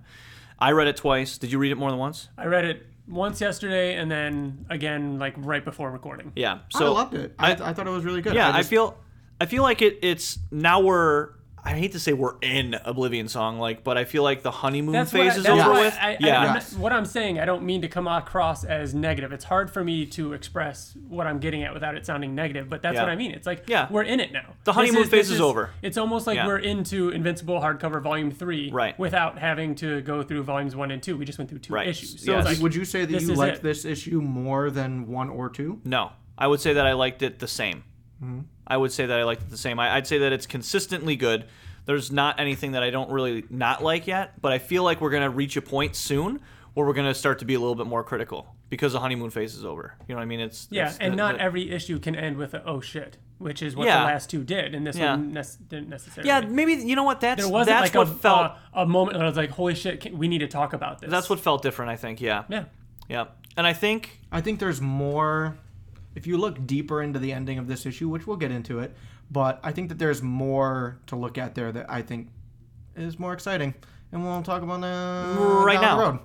[0.58, 1.38] I read it twice.
[1.38, 2.30] Did you read it more than once?
[2.38, 6.32] I read it once yesterday and then again like right before recording.
[6.36, 7.34] yeah I loved it.
[7.40, 8.34] I, I thought it was really good.
[8.34, 8.98] Yeah, I, just- feel
[9.40, 11.30] I feel like it it's now we're
[11.68, 14.94] I hate to say we're in Oblivion song like, but I feel like the honeymoon
[14.94, 15.98] That's phase I, is over what with.
[16.02, 16.40] I, I, yeah.
[16.40, 16.72] I'm Yes.
[16.72, 19.34] not- what I'm saying, I don't mean to come across as negative.
[19.34, 22.82] It's hard for me to express what I'm getting at without it sounding negative, but
[22.82, 23.04] that's Yeah.
[23.04, 23.32] what I mean.
[23.32, 23.88] It's like Yeah.
[23.90, 24.54] we're in it now.
[24.64, 25.72] The honeymoon is- phase this is over.
[25.82, 26.48] It's almost like Yeah.
[26.48, 28.98] we're into Invincible hardcover volume three, Right.
[28.98, 31.18] Without having to go through volumes one and two.
[31.18, 31.88] We just went through two Right.
[31.88, 32.24] issues.
[32.24, 32.46] So Yes.
[32.46, 33.64] like, Would you say that you liked it.
[33.64, 35.82] this issue more than one or two?
[35.84, 37.84] No, I would say that I liked it the same.
[38.24, 38.40] Mm-hmm.
[38.68, 39.80] I would say that I liked it the same.
[39.80, 41.46] I, I'd say that it's consistently good.
[41.86, 45.10] There's not anything that I don't really not like yet, but I feel like we're
[45.10, 46.42] gonna reach a point soon
[46.74, 49.56] where we're gonna start to be a little bit more critical because the honeymoon phase
[49.56, 49.96] is over.
[50.08, 50.42] You know what I mean?
[50.42, 53.18] It's yeah, it's and the- not the- every issue can end with a oh shit,
[53.38, 54.00] which is what Yeah.
[54.02, 55.12] the last two did, and this Yeah.
[55.12, 56.28] one nec- didn't necessarily.
[56.28, 58.86] Yeah, maybe you know what that's there wasn't that's like what a, felt uh, a
[58.86, 61.10] moment where I was like, holy shit, can, we need to talk about this.
[61.10, 61.90] that's what felt different.
[61.90, 62.20] I think.
[62.20, 62.44] Yeah.
[62.50, 62.66] Yeah.
[63.08, 63.26] Yeah.
[63.56, 65.58] And I think I think there's more.
[66.18, 68.98] If you look deeper into the ending of this issue, which we'll get into it,
[69.30, 72.30] but I think that there's more to look at there that I think
[72.96, 73.76] is more exciting,
[74.12, 75.98] and we'll talk about that Right down now.
[75.98, 76.20] The road.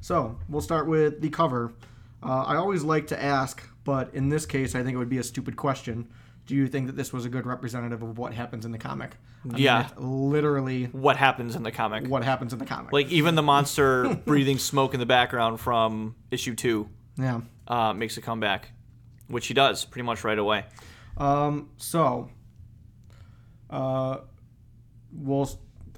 [0.00, 1.72] So we'll start with the cover.
[2.24, 5.18] Uh, I always like to ask, but in this case, I think it would be
[5.18, 6.08] a stupid question.
[6.46, 9.16] Do you think that this was a good representative of what happens in the comic?
[9.48, 9.86] I Yeah.
[9.86, 12.08] it's literally what happens in the comic.
[12.08, 12.92] what happens in the comic.
[12.92, 17.42] Like even the monster breathing smoke in the background from issue two yeah.
[17.68, 18.72] uh, makes a comeback,
[19.28, 20.64] which he does pretty much right away.
[21.16, 22.30] Um, so,
[23.70, 24.18] uh,
[25.12, 25.48] we'll,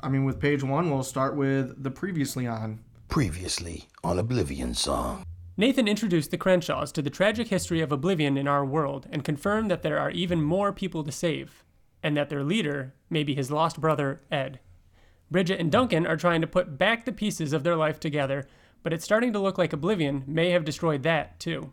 [0.02, 2.80] I mean, with page one, we'll start with the previously on.
[3.08, 5.24] Previously on Oblivion Song.
[5.56, 9.70] Nathan introduced the Crenshaws to the tragic history of oblivion in our world and confirmed
[9.70, 11.64] that there are even more people to save,
[12.00, 14.60] and that their leader may be his lost brother, Ed.
[15.30, 18.46] Bridget and Duncan are trying to put back the pieces of their life together,
[18.84, 21.72] but it's starting to look like oblivion may have destroyed that, too.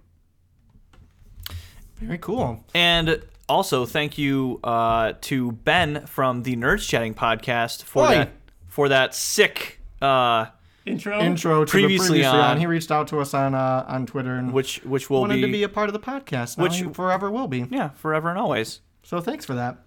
[2.00, 2.64] Very cool.
[2.74, 8.10] And also, thank you uh, to Ben from the Nerds Chatting podcast for Oi.
[8.10, 8.32] that
[8.68, 10.48] for that sick, uh,
[10.86, 11.20] Intro?
[11.20, 12.52] Intro to Previously the previously on.
[12.52, 12.60] on.
[12.60, 15.42] He reached out to us on uh, on Twitter and which which will wanted be,
[15.42, 16.58] to be a part of the podcast.
[16.58, 17.66] Now which- forever will be.
[17.70, 18.82] yeah forever and always.
[19.04, 19.78] So thanks for that.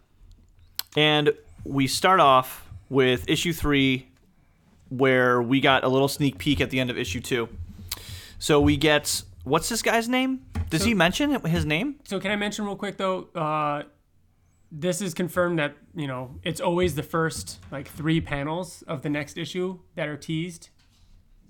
[0.96, 1.32] And
[1.64, 4.08] we start off with issue three,
[4.88, 7.48] where we got a little sneak peek at the end of issue two.
[8.38, 10.40] So we get what's this guy's name?
[10.70, 11.96] Does he mention his name?
[12.04, 13.28] So can I mention real quick though?
[13.34, 13.82] Uh,
[14.70, 19.08] this is confirmed that you know it's always the first like three panels of the
[19.08, 20.68] next issue that are teased.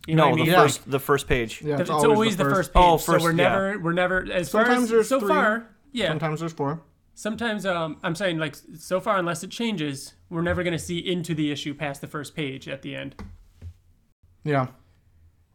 [0.07, 0.53] You know No, what I the mean?
[0.53, 0.63] Yeah.
[0.63, 1.61] first the first page.
[1.63, 2.73] Yeah, it's, always, the, first.
[2.73, 2.83] page.
[2.83, 3.37] Oh, so first- we're yeah.
[3.37, 5.67] never we're never as Sometimes far as there's so three, far.
[5.93, 6.09] Yeah.
[6.09, 6.83] Sometimes there's four.
[7.15, 11.35] Sometimes um, I'm saying like so far unless it changes, we're never gonna see into
[11.35, 13.17] the issue past the first page at the end.
[14.45, 14.69] Yeah,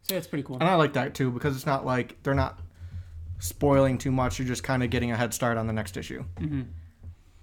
[0.02, 0.58] So that's pretty cool.
[0.60, 2.60] and I like that too because it's not like they're not
[3.44, 4.38] spoiling too much.
[4.38, 6.24] You're just kind of getting a head start on the next issue.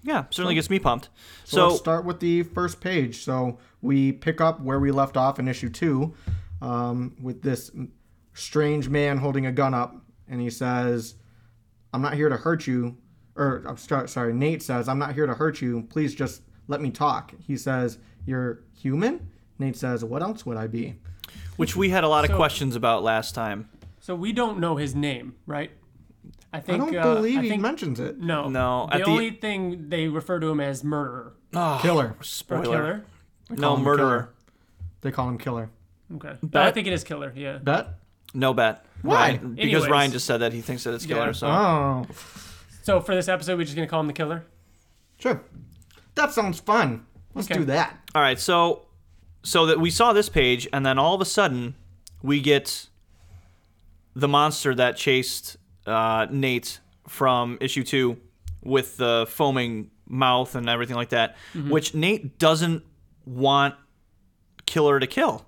[0.03, 1.09] Yeah, certainly gets me pumped.
[1.43, 3.23] So, So, let's start with the first page.
[3.23, 6.15] So we pick up where we left off in issue two,
[6.61, 7.69] um, with this
[8.33, 9.95] strange man holding a gun up,
[10.27, 11.15] and he says,
[11.93, 12.97] "I'm not here to hurt you."
[13.35, 15.83] Or I'm start, sorry, Nate says, "I'm not here to hurt you.
[15.83, 20.65] Please just let me talk." He says, "You're human." Nate says, "What else would I
[20.67, 20.95] be?"
[21.57, 23.69] which we had a lot of So- questions about last time.
[23.99, 25.69] So we don't know his name, right?
[26.53, 28.17] I think I don't uh, believe I he mentions it.
[28.19, 28.49] No.
[28.49, 32.15] No, The at the- only thing they refer to him as murderer Killer.
[32.19, 32.63] or Spoiler.
[32.63, 33.03] killer.
[33.49, 34.07] They No murderer.
[34.07, 34.29] Killer.
[35.01, 35.69] They call him Killer.
[36.15, 36.35] Okay.
[36.43, 37.31] But I think it is killer.
[37.35, 37.57] Yeah.
[37.57, 37.87] Bet.
[38.33, 38.85] No bet.
[39.01, 39.15] Why?
[39.15, 39.89] Ryan, because Anyways.
[39.89, 41.27] Ryan just said that he thinks that it's killer.
[41.27, 41.31] Yeah.
[41.31, 42.05] So Oh,
[42.83, 44.43] So for this episode, we're just gonna call him the killer.
[45.19, 45.41] sure.
[46.15, 47.05] That sounds fun.
[47.33, 47.59] Let's Okay.
[47.59, 47.97] do that.
[48.13, 48.87] all right, so
[49.43, 51.75] so that we saw this page, and then all of a sudden
[52.21, 52.87] we get
[54.13, 55.55] the monster that chased
[55.91, 58.17] uh, Nate from issue two
[58.63, 61.69] with the foaming mouth and everything like that, Mm-hmm.
[61.69, 62.83] which Nate doesn't
[63.25, 63.75] want
[64.65, 65.45] Killer to kill,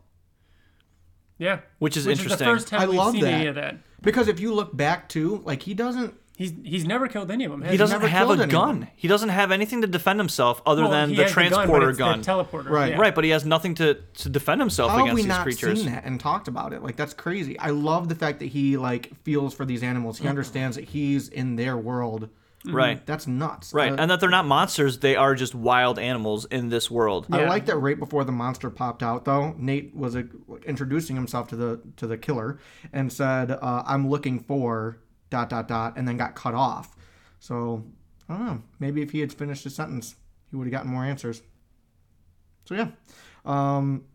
[1.38, 1.60] Yeah.
[1.80, 2.34] which is Which interesting.
[2.34, 3.34] is the first time I we've love seen that.
[3.34, 3.78] any of that.
[4.02, 6.14] Because if you look back to like he doesn't.
[6.44, 7.62] He's he's never killed any of them.
[7.62, 8.70] has he doesn't have a gun.
[8.78, 8.88] anyone.
[8.96, 11.56] He doesn't have anything to defend himself other Well, than he the has gun, but
[11.56, 12.22] transporter it's the gun.
[12.24, 12.70] teleporter.
[12.70, 12.92] Right.
[12.92, 13.00] yeah.
[13.00, 15.44] Right, but he has nothing to, to defend himself How have against we these not
[15.44, 15.84] creatures.
[15.84, 16.84] seen that and talked about it?
[16.84, 17.58] Like that's crazy.
[17.60, 20.18] I love the fact that he like feels for these animals.
[20.20, 22.30] He understands that he's in their world.
[22.66, 23.06] Right.
[23.06, 23.74] That's nuts.
[23.74, 27.28] Right, Uh, and that they're not monsters; they are just wild animals in this world.
[27.30, 29.54] I like that right before the monster popped out, though.
[29.58, 30.24] Nate was uh,
[30.66, 32.60] introducing himself to the to the killer
[32.94, 34.98] and said, uh, "I'm looking for
[35.34, 36.96] dot dot dot," and then got cut off.
[37.40, 37.84] So
[38.30, 38.62] I don't know.
[38.80, 40.16] Maybe if he had finished his sentence,
[40.50, 41.42] he would have gotten more answers.
[42.66, 42.88] So yeah,
[43.44, 44.06] um,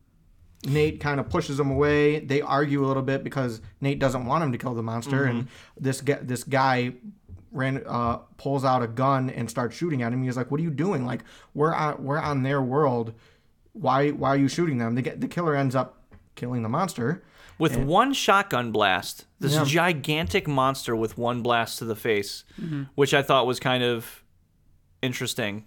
[0.64, 2.20] Nate kind of pushes him away.
[2.20, 5.48] They argue a little bit because Nate doesn't want him to kill the monster, and
[5.78, 6.94] this guy, this guy
[7.52, 10.22] ran uh, pulls out a gun and starts shooting at him.
[10.22, 11.04] He's like, "What are you doing?
[11.04, 13.12] Like we're on we're on their world.
[13.72, 16.02] Why why are you shooting them?" The killer ends up
[16.34, 17.22] killing the monster.
[17.58, 19.64] With one shotgun blast, this Yeah.
[19.64, 22.84] gigantic monster with one blast to the face, Mm-hmm.
[22.94, 24.22] which I thought was kind of
[25.02, 25.64] interesting.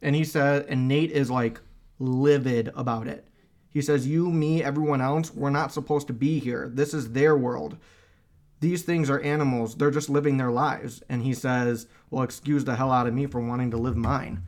[0.00, 1.60] And he said, and Nate is like
[1.98, 3.26] livid about it.
[3.70, 6.70] He says, You, me, everyone else, we're not supposed to be here.
[6.72, 7.76] This is their world.
[8.60, 9.74] These things are animals.
[9.76, 11.02] They're just living their lives.
[11.08, 14.42] And he says, Well, excuse the hell out of me for wanting to live mine.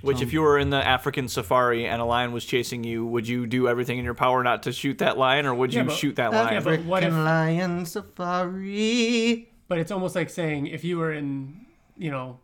[0.00, 3.26] Which, if you were in the African safari and a lion was chasing you, would
[3.26, 5.88] you do everything in your power not to shoot that lion, or would Yeah, you
[5.88, 6.62] but- shoot that Yeah, lion?
[6.64, 9.48] but what if- lion safari.
[9.68, 12.40] But it's almost like saying if you were in, you know,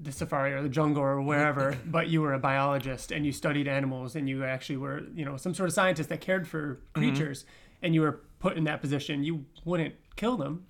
[0.00, 3.66] the safari or the jungle or wherever, but you were a biologist and you studied
[3.66, 7.00] animals and you actually were, you know, some sort of scientist that cared for Mm-hmm.
[7.00, 7.44] creatures
[7.82, 10.64] and you were put in that position, you wouldn't kill them,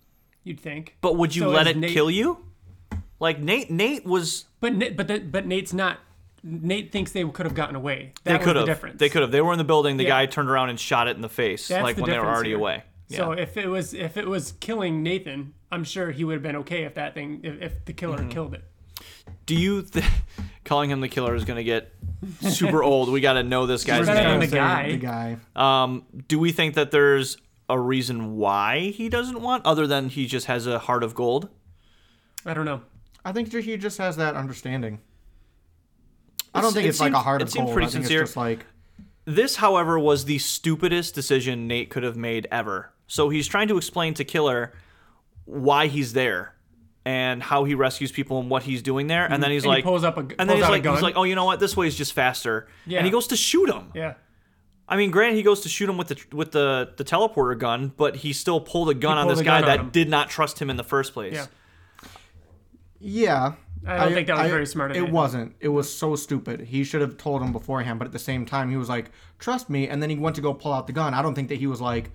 [0.44, 0.96] you'd think.
[1.03, 2.44] But would you So let it Nate- kill you?
[3.20, 4.44] Like Nate, Nate was.
[4.61, 5.98] But but the, but Nate's not.
[6.42, 8.12] Nate thinks they could have gotten away.
[8.24, 8.66] That They was could the have.
[8.66, 8.98] difference.
[9.01, 9.31] They could have.
[9.33, 9.96] They were in the building.
[9.96, 10.09] The Yeah.
[10.11, 12.27] guy turned around and shot it in the face, That's like the when they were
[12.27, 12.59] already here.
[12.59, 12.83] away.
[13.11, 16.57] So if it was if it was killing Nathan, I'm sure he would have been
[16.57, 18.29] okay if that thing if, if the killer Mm-hmm.
[18.29, 18.64] killed it.
[19.46, 20.05] Do you th-
[20.64, 21.92] calling him the killer is going to get
[22.40, 23.11] super old?
[23.11, 24.51] We got to know this guy's We're better than name.
[24.51, 24.90] the guy.
[24.92, 25.37] The guy.
[25.57, 27.37] Um, do we think that there's
[27.70, 31.48] a reason why he doesn't want, other than he just has a heart of gold?
[32.46, 32.83] I don't know.
[33.24, 35.01] I think he just has that understanding.
[36.59, 37.75] I don't It's- think it it's like a seems- heart it of seems gold.
[37.75, 38.23] pretty I think sincere.
[38.23, 38.66] it's just like
[39.25, 42.92] This, however, was the stupidest decision Nate could have made ever.
[43.07, 44.73] So he's trying to explain to Killer
[45.44, 46.55] why he's there
[47.05, 49.42] and how he rescues people and what he's doing there, and mm-hmm.
[49.42, 50.85] then he's And he like, pulls up a- and pulls then he's out a like,
[50.87, 51.61] he's like, oh, you know what?
[51.61, 52.99] This way is just faster, Yeah.
[52.99, 53.90] and he goes to shoot him.
[53.94, 54.14] Yeah.
[54.90, 57.92] I mean, granted, he goes to shoot him with the with the the teleporter gun,
[57.97, 59.90] but he still pulled a gun on pulled this a guy gun on that him.
[59.90, 61.35] did not trust him in the first place.
[61.35, 61.47] Yeah.
[63.01, 63.53] Yeah.
[63.88, 65.14] I don't think that was very smart of It Nathan.
[65.14, 65.57] wasn't.
[65.61, 66.61] It was so stupid.
[66.61, 69.70] He should have told him beforehand, but at the same time, he was like, "Trust
[69.70, 71.14] me," and then he went to go pull out the gun.
[71.14, 72.11] I don't think that he was like,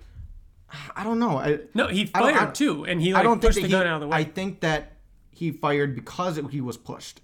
[0.96, 1.36] I don't know.
[1.38, 3.72] I, No, he fired I- too, and he I like don't pushed that the he,
[3.72, 4.16] gun out of the way.
[4.18, 4.92] I think that
[5.30, 7.20] he fired because it, he was pushed.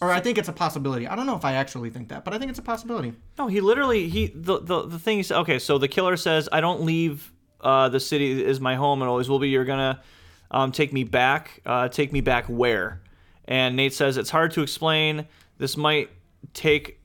[0.00, 1.08] Or I think it's a possibility.
[1.08, 3.14] I don't know if I actually think that, but I think it's a possibility.
[3.36, 5.58] No, he literally he the the the thing is okay.
[5.58, 7.32] So the killer says, "I don't leave.
[7.60, 9.48] Uh, the city is my home and always will be.
[9.48, 10.00] You're gonna
[10.50, 11.60] um, take me back.
[11.66, 13.00] Uh, take me back where?"
[13.46, 15.26] And Nate says, "It's hard to explain.
[15.58, 16.10] This might
[16.54, 17.00] take."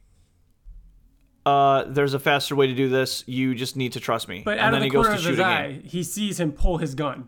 [1.45, 3.23] Uh, there's a faster way to do this.
[3.27, 4.43] You just need to trust me.
[4.45, 5.81] but and out then of the he goes corner to of his shoot eye, again.
[5.83, 7.27] he sees him pull his gun.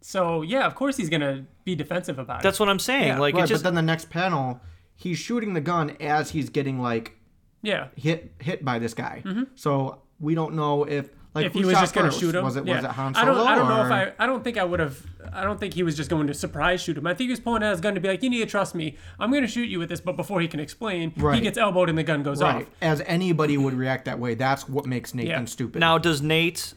[0.00, 2.42] So yeah, of course he's gonna be defensive about it.
[2.42, 3.06] That's what I'm saying.
[3.08, 3.18] Yeah.
[3.20, 4.60] like Right, it just but then the next panel,
[4.96, 7.16] he's shooting the gun as he's getting like
[7.62, 7.88] yeah.
[7.94, 9.22] hit hit by this guy.
[9.54, 12.56] So we don't know if like if he was just going to shoot him, Was
[12.56, 12.76] it yeah.
[12.76, 14.80] was it Han I don't, I don't know if I, I don't think I would
[14.80, 17.06] have, I don't think he was just going to surprise shoot him.
[17.06, 18.74] I think he was pulling out his gun to be like, you need to trust
[18.74, 18.96] me.
[19.18, 21.88] I'm going to shoot you with this, but before he can explain, he gets elbowed
[21.88, 22.70] and the gun goes right off.
[22.82, 24.34] as anybody would react that way.
[24.34, 25.44] That's what makes Nathan Yeah.
[25.46, 25.80] stupid.
[25.80, 26.74] Now, does Nate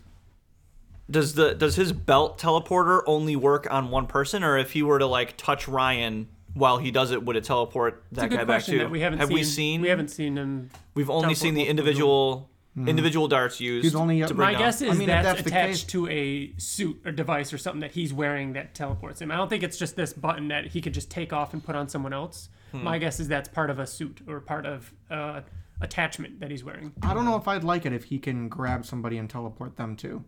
[1.09, 4.97] does the does his belt teleporter only work on one person, or if he were
[4.99, 8.35] to like touch Ryan while he does it, would it teleport It's a that good
[8.37, 8.79] guy back question too?
[8.79, 9.35] that we haven't Have seen.
[9.35, 9.81] we seen?
[9.81, 10.69] We haven't seen him.
[10.95, 13.83] We've only seen the multiple individual individual darts used.
[13.85, 14.61] He's only- to bring My down.
[14.61, 17.53] guess is I mean, if that's, that's the attached case- to a suit or device
[17.53, 19.31] or something that he's wearing that teleports him.
[19.31, 21.75] I don't think it's just this button that he could just take off and put
[21.75, 22.49] on someone else.
[22.71, 22.83] Hmm.
[22.83, 25.41] My guess is that's part of a suit or part of uh,
[25.81, 26.91] attachment that he's wearing.
[27.01, 29.95] I don't know if I'd like it if he can grab somebody and teleport them
[29.95, 30.23] too.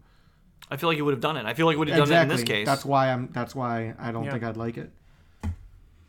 [0.71, 1.45] I feel like he would have done it.
[1.45, 2.65] I feel like he would have done it in this case.
[2.65, 3.29] That's why I'm.
[3.33, 4.31] That's why I don't Yeah.
[4.31, 4.91] think I'd like it.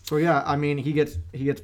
[0.04, 1.62] So yeah, I mean, he gets he gets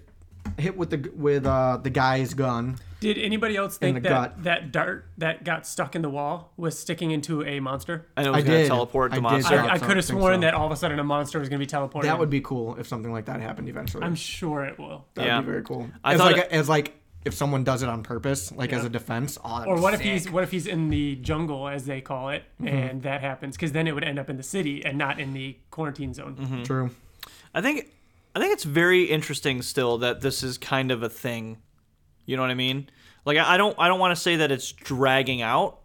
[0.58, 2.76] hit with the with uh, the guy's gun.
[3.00, 4.44] Did anybody else In think the that gut.
[4.44, 8.06] that dart that got stuck in the wall was sticking into a monster?
[8.16, 8.68] And it I was going to did.
[8.68, 9.54] teleport the I monster.
[9.56, 10.40] Yeah, I, I so- could have sworn so.
[10.40, 12.04] that all of a sudden a monster was going to be teleported.
[12.04, 14.04] That would be cool if something like that happened eventually.
[14.04, 15.04] I'm sure it will.
[15.14, 15.40] That'd Yeah.
[15.40, 15.88] be very cool.
[16.02, 16.94] I as thought like it- as like
[17.26, 19.38] if someone does it on purpose, like as a defense.
[19.44, 22.00] Oh, that'd Or be what if he's what if he's in the jungle as they
[22.00, 22.68] call it, Mm-hmm.
[22.74, 23.56] and that happens?
[23.56, 26.36] Because then it would end up in the city and not in the quarantine zone.
[26.40, 26.62] Mm-hmm.
[26.62, 26.90] true?
[27.54, 27.90] I think
[28.34, 31.58] I think it's very interesting still that this is kind of a thing.
[32.26, 32.88] You know what I mean?
[33.24, 35.80] Like I don't I don't want to say that it's dragging out,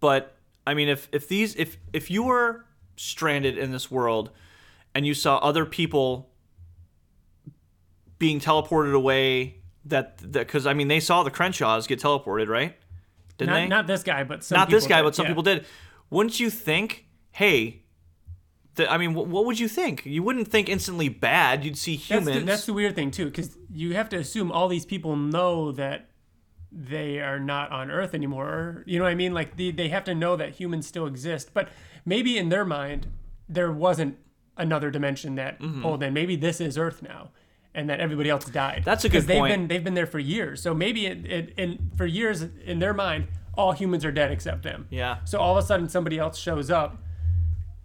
[0.00, 2.64] but I mean if if these if if you were
[2.96, 4.30] stranded in this world
[4.94, 6.30] and you saw other people
[8.18, 12.76] being teleported away that that because I mean they saw the Crenshaws get teleported, right?
[13.38, 13.66] Didn't Not, they?
[13.68, 15.30] not this guy, but some Not this people guy, did, but some yeah.
[15.30, 15.66] people did.
[16.10, 17.84] Wouldn't you think, hey,
[18.86, 20.04] I mean, wh- what would you think?
[20.06, 21.64] You wouldn't think instantly bad.
[21.64, 22.38] You'd see That's humans.
[22.40, 25.72] the, that's the weird thing too, because you have to assume all these people know
[25.72, 26.08] that
[26.70, 28.82] they are not on Earth anymore.
[28.86, 29.32] You know what I mean?
[29.32, 31.68] Like they, they have to know that humans still exist, but
[32.04, 33.06] maybe in their mind
[33.48, 34.18] there wasn't
[34.56, 35.82] another dimension that Mm-hmm.
[35.82, 36.12] pulled in.
[36.12, 37.30] Maybe this is Earth now,
[37.74, 38.82] and that everybody else died.
[38.84, 39.52] That's a good they've point.
[39.54, 42.92] Been, they've been there for years, so maybe it, it, in for years in their
[42.94, 44.86] mind all humans are dead except them.
[44.88, 45.16] Yeah.
[45.24, 46.96] So all of a sudden somebody else shows up.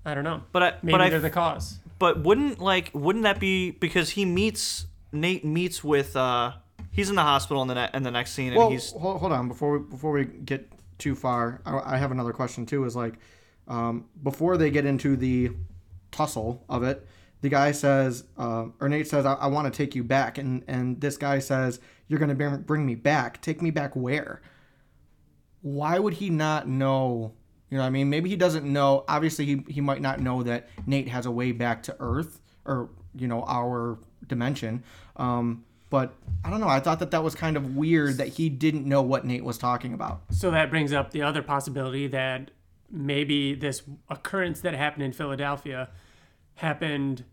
[0.06, 0.44] I don't know.
[0.52, 1.80] But I- maybe but I they're f- the cause.
[2.00, 6.54] but wouldn't like wouldn't that be because he meets Nate meets with uh
[6.92, 9.20] he's in the hospital in the ne- in the next scene and Well, he's hold,
[9.20, 11.62] hold on before we before we get too far.
[11.66, 12.84] I, I have another question too.
[12.86, 13.16] Is like
[13.68, 15.52] um, before they get into the
[16.12, 17.08] tussle of it,
[17.42, 20.64] the guy says, uh, or Nate says, "I, I want to take you back," and
[20.68, 23.42] and this guy says, "You're gonna bring, bring me back.
[23.42, 24.42] Take me back where?"
[25.62, 27.34] Why would he not know?
[27.74, 29.04] You know, what I mean, maybe he doesn't know.
[29.08, 32.92] Obviously, he he might not know that Nate has a way back to Earth or
[33.16, 34.84] you know our dimension.
[35.16, 36.14] Um, but
[36.46, 36.68] I don't know.
[36.68, 39.58] I thought that that was kind of weird that he didn't know what Nate was
[39.58, 40.22] talking about.
[40.30, 42.52] So that brings up the other possibility that
[42.92, 45.90] maybe this occurrence that happened in Philadelphia
[46.58, 47.26] happened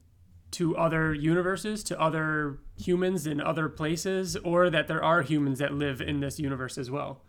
[0.52, 5.74] to other universes, to other humans in other places, or that there are humans that
[5.74, 7.20] live in this universe as well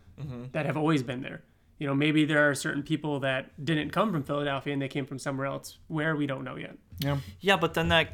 [0.53, 1.43] that have always been there.
[1.81, 5.07] You know, maybe there are certain people that didn't come from Philadelphia and they came
[5.07, 6.77] from somewhere else where we don't know yet.
[6.99, 7.17] Yeah.
[7.39, 8.13] yeah, but then that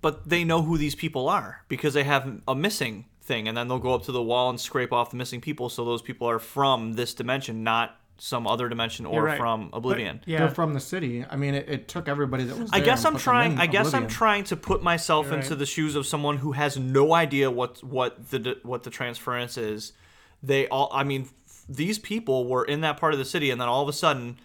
[0.00, 3.66] but they know who these people are because they have a missing thing and then
[3.66, 6.30] they'll go up to the wall and scrape off the missing people so those people
[6.30, 9.36] are from this dimension, not some other dimension or right.
[9.36, 10.20] from Oblivion.
[10.24, 10.38] Yeah.
[10.38, 11.24] They're from the city.
[11.28, 12.70] I mean, it, it took everybody that was.
[12.72, 13.58] I guess I'm trying.
[13.58, 15.58] I guess I'm trying to put myself You're into right.
[15.58, 19.92] the shoes of someone who has no idea what what the what the transference is.
[20.40, 20.88] They all.
[20.92, 21.32] I mean, f-
[21.74, 24.38] these people were in that part of the city, and then all of a sudden,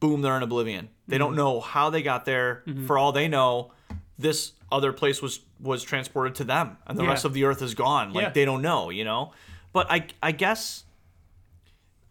[0.00, 0.88] boom, they're in Oblivion.
[1.06, 1.24] They Mm-hmm.
[1.24, 2.62] don't know how they got there.
[2.86, 3.72] For all they know,
[4.18, 7.10] this other place was was transported to them, and the Yeah.
[7.10, 8.12] rest of the Earth is gone.
[8.12, 8.30] Like Yeah.
[8.30, 9.32] they don't know, you know.
[9.72, 10.84] But I I guess.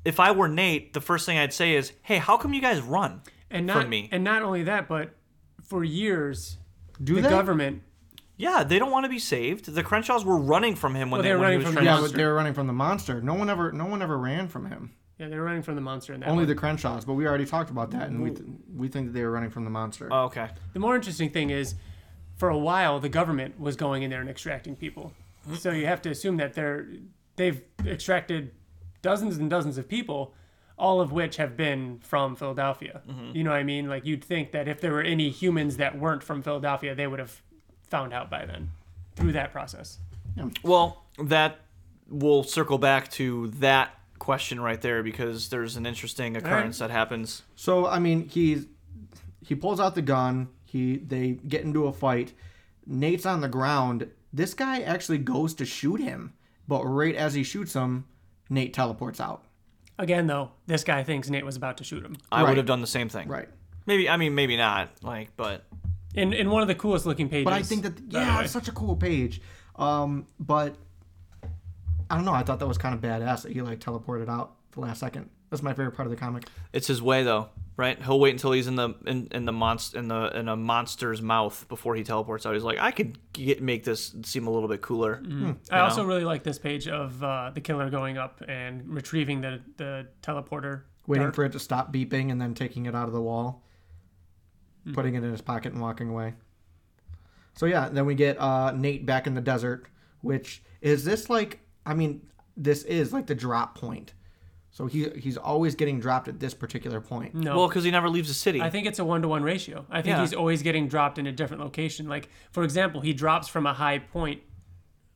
[0.03, 2.79] If I were Nate, the first thing I'd say is, "Hey, how come you guys
[2.79, 5.15] run And not from me?" and not only that, but
[5.63, 6.57] for years
[7.03, 7.29] Do the they?
[7.29, 7.81] government
[8.37, 9.65] Yeah, they don't want to be saved.
[9.73, 11.65] The Crenshaws were running from him when Well, they, they were when he running was
[11.67, 12.17] from trying the Yeah, but monster.
[12.17, 13.21] they were running from the monster.
[13.21, 14.91] No one ever, no one ever ran from him.
[15.17, 16.47] yeah, they were running from the monster in that Only one.
[16.49, 17.05] the Crenshaws.
[17.05, 18.41] But we already talked about that, and we th-
[18.75, 20.09] we think that they were running from the monster.
[20.11, 20.49] Oh, okay.
[20.73, 21.75] The more interesting thing is,
[22.35, 25.13] for a while, the government was going in there and extracting people.
[25.57, 26.87] So you have to assume that they're
[27.37, 28.51] they've extracted
[29.01, 30.33] dozens and dozens of people,
[30.77, 33.01] all of which have been from Philadelphia.
[33.07, 33.35] Mm-hmm.
[33.35, 33.87] You know what I mean?
[33.87, 37.19] Like you'd think that if there were any humans that weren't from Philadelphia, they would
[37.19, 37.41] have
[37.95, 38.69] found out by then
[39.15, 39.99] through that process.
[40.63, 41.59] Well, that
[42.09, 47.43] will circle back to that question right there because there's an interesting occurrence that happens.
[47.55, 48.65] So I mean, he's
[49.41, 50.49] he pulls out the gun.
[50.65, 52.33] He they get into a fight.
[52.85, 54.09] Nate's on the ground.
[54.33, 56.33] This guy actually goes to shoot him,
[56.67, 58.03] but right as he shoots him,
[58.49, 59.45] Nate teleports out.
[59.97, 62.17] Again, though, this guy thinks Nate was about to shoot him.
[62.29, 62.49] I Right.
[62.49, 63.29] would have done the same thing.
[63.29, 63.47] Right.
[63.85, 64.89] Maybe I mean maybe not.
[65.01, 65.63] Like, but
[66.15, 67.45] In in one of the coolest looking pages.
[67.45, 68.43] But I think that yeah, way.
[68.43, 69.41] it's such a cool page.
[69.75, 70.75] Um, but
[72.09, 72.33] I don't know.
[72.33, 75.29] I thought that was kind of badass that he like teleported out the last second.
[75.49, 76.47] That's my favorite part of the comic.
[76.73, 78.01] it's his way though, right?
[78.01, 81.21] He'll wait until he's in the in, in the monster in the in a monster's
[81.21, 82.53] mouth before he teleports out.
[82.53, 85.21] He's like, I could get make this seem a little bit cooler.
[85.71, 86.07] I also know?
[86.07, 90.83] really like this page of uh, the killer going up and retrieving the the teleporter.
[91.07, 91.35] Waiting dart.
[91.35, 93.63] for it to stop beeping and then taking it out of the wall,
[94.93, 96.33] putting it in his pocket and walking away.
[97.53, 99.87] So yeah, then we get uh, Nate back in the desert.
[100.21, 101.59] Which is this like?
[101.85, 102.27] I mean,
[102.57, 104.13] this is like the drop point.
[104.71, 107.33] So he he's always getting dropped at this particular point.
[107.33, 108.61] No, Well, because he never leaves the city.
[108.61, 109.85] I think it's a one to one ratio.
[109.89, 110.21] I think Yeah.
[110.21, 112.09] he's always getting dropped in a different location.
[112.09, 114.41] Like for example, he drops from a high point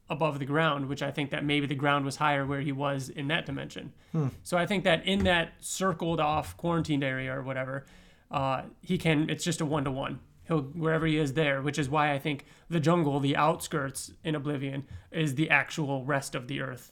[0.09, 3.09] above the ground, which I think that maybe the ground was higher where he was
[3.09, 3.91] in that dimension.
[4.13, 4.30] Hmm.
[4.43, 7.86] So I think that in that circled off quarantined area or whatever,
[8.32, 9.30] uh, he can.
[9.30, 10.19] It's just a one to one.
[10.47, 14.36] He'll wherever he is there, which is why I think the jungle, the outskirts in
[14.36, 16.91] Oblivion, is the actual rest of the Earth.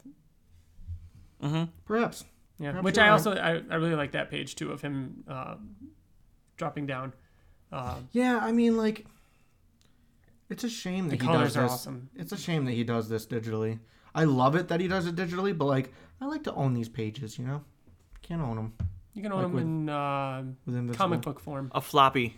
[1.43, 1.63] Mm-hmm.
[1.85, 2.25] Perhaps.
[2.59, 5.55] Yeah, Perhaps which I also I, I really like that page too of him uh,
[6.57, 7.13] dropping down.
[7.71, 9.05] Uh, Yeah, I mean, like,
[10.49, 11.71] it's a shame that The he colors does are this.
[11.71, 12.09] awesome.
[12.15, 13.79] It's a shame that he does this digitally.
[14.15, 16.89] I love it that he does it digitally, but like, I like to own these
[16.89, 17.38] pages.
[17.38, 17.63] You know,
[18.23, 18.73] can't own them
[19.18, 20.95] You can own Like them with- in uh, with Invincible.
[20.97, 21.72] comic book form.
[21.74, 22.36] A floppy.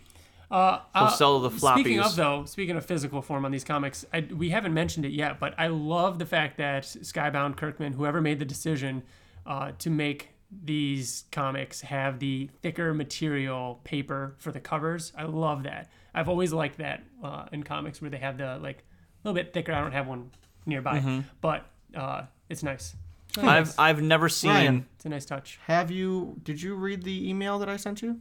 [0.50, 1.80] Uh, He'll uh, sell the floppies.
[1.80, 5.12] Speaking of though, speaking of physical form on these comics, I, we haven't mentioned it
[5.12, 9.02] yet, but I love the fact that Skybound Kirkman, whoever made the decision
[9.46, 10.30] uh, to make
[10.64, 15.12] these comics have the thicker material paper for the covers.
[15.16, 15.88] I love that.
[16.14, 19.52] I've always liked that uh, in comics where they have the like a little bit
[19.52, 19.72] thicker.
[19.72, 20.30] I don't have one
[20.66, 21.20] nearby, Mm-hmm.
[21.40, 22.96] but uh, it's nice.
[23.30, 23.74] It's I've.
[23.78, 24.50] I've never seen.
[24.50, 24.86] Ryan.
[24.96, 25.58] It's a nice touch.
[25.66, 26.36] Have you?
[26.42, 28.20] Did you read the email that I sent you?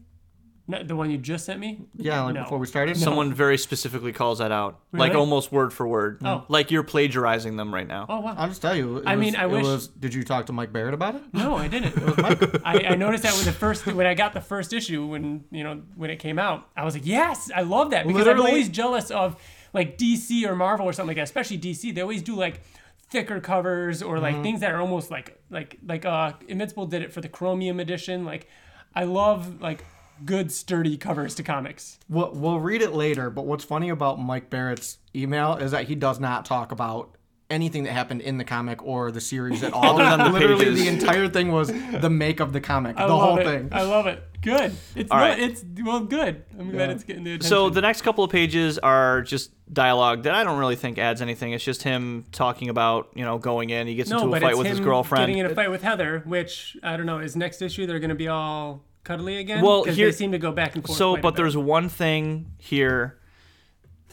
[0.68, 1.80] No, the one you just sent me.
[1.96, 2.44] Yeah, like No.
[2.44, 2.96] before we started.
[2.96, 6.20] Someone very specifically calls that out, like almost word for word.
[6.24, 6.46] Oh.
[6.48, 8.06] Like you're plagiarizing them right now.
[8.08, 8.36] Oh wow.
[8.38, 8.98] I'll just tell you.
[8.98, 11.16] it I was- mean, I it wish- Was, did you talk to Mike Barrett about
[11.16, 11.24] it?
[11.34, 11.96] No, I didn't.
[12.64, 15.64] I, I noticed that with the first when I got the first issue when you
[15.64, 18.54] know when it came out, I was like, yes, I love that because Literally- I'm
[18.54, 19.42] always jealous of
[19.74, 21.24] like DC or Marvel or something like that.
[21.24, 22.62] Especially DC, they always do like
[23.10, 24.24] thicker covers or Mm-hmm.
[24.24, 27.80] like things that are almost like like like uh Invincible did it for the Chromium
[27.80, 28.26] edition.
[28.26, 28.48] Like,
[28.96, 29.84] I love like
[30.26, 31.98] good sturdy covers to comics.
[32.10, 33.30] We'll, we'll read it later.
[33.30, 37.16] But what's funny about Mike Barrett's email is that he does not talk about
[37.50, 39.98] anything that happened in the comic or the series at all.
[39.98, 40.82] The Literally, pages.
[40.82, 43.44] the entire thing was the make of the comic, I the love whole it.
[43.46, 43.70] thing.
[43.72, 44.24] I love it.
[44.42, 44.76] Good.
[44.96, 45.40] It's All no, right.
[45.40, 46.44] it's well good.
[46.60, 47.50] I'm glad it's getting the attention.
[47.50, 51.22] So the next couple of pages are just dialogue that I don't really think adds
[51.22, 51.54] anything.
[51.54, 53.88] It's just him talking about you know going in.
[53.88, 55.24] He gets No, into a fight with his girlfriend.
[55.24, 57.20] getting in a fight with Heather, which I don't know.
[57.20, 59.64] Is next issue they're going to be all cuddly again?
[59.64, 60.98] Well, here- they seem to go back and forth.
[60.98, 63.18] so but there's one thing here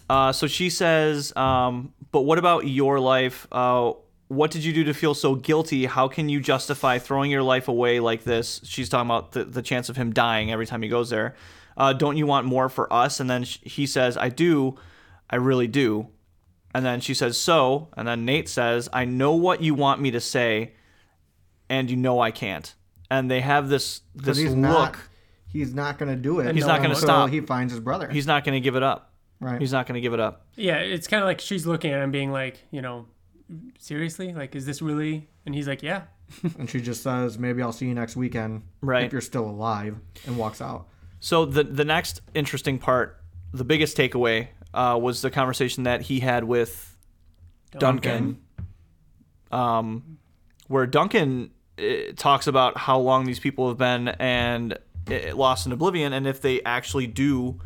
[0.08, 3.92] uh, so she says um, but what about your life uh,
[4.28, 7.68] what did you do to feel so guilty how can you justify throwing your life
[7.68, 10.88] away like this she's talking about the, the chance of him dying every time he
[10.88, 11.34] goes there
[11.76, 14.76] uh, don't you want more for us and then sh- he says i do
[15.30, 16.08] i really do
[16.74, 20.10] and then she says so and then nate says i know what you want me
[20.10, 20.72] to say
[21.68, 22.74] and you know i can't
[23.10, 24.96] and they have this this he's look not.
[25.48, 26.54] He's not going to do it.
[26.54, 27.30] He's not gonna stop.
[27.30, 28.08] He finds his brother.
[28.10, 29.58] he's not going to give it up right.
[29.60, 30.46] He's not going to give it up.
[30.54, 33.06] yeah, it's kind of like she's looking at him, being like, you know,
[33.78, 35.28] seriously, like, is this really?
[35.46, 36.02] And he's like, yeah.
[36.58, 39.04] and she just says, "Maybe I'll see you next weekend, Right.
[39.04, 39.96] if you're still alive,"
[40.26, 40.88] and walks out.
[41.20, 43.22] So the the next interesting part,
[43.52, 46.96] the biggest takeaway, uh, was the conversation that he had with
[47.78, 48.40] Duncan,
[49.50, 50.18] um,
[50.68, 54.78] where Duncan uh, talks about how long these people have been and
[55.10, 57.60] uh, lost in oblivion, and if they actually do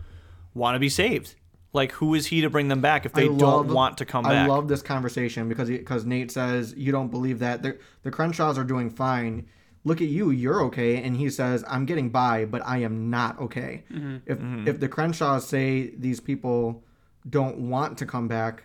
[0.54, 1.34] want to be saved.
[1.72, 4.26] Like, who is he to bring them back if they I don't want to come
[4.26, 4.46] I back?
[4.46, 8.58] I love this conversation because because Nate says you don't believe that the the Crenshaws
[8.58, 9.46] are doing fine.
[9.82, 13.40] Look at you, you're okay, and he says I'm getting by, but I am not
[13.40, 13.84] okay.
[13.90, 14.16] Mm-hmm.
[14.26, 16.84] If if the Crenshaws say these people
[17.28, 18.64] don't want to come back,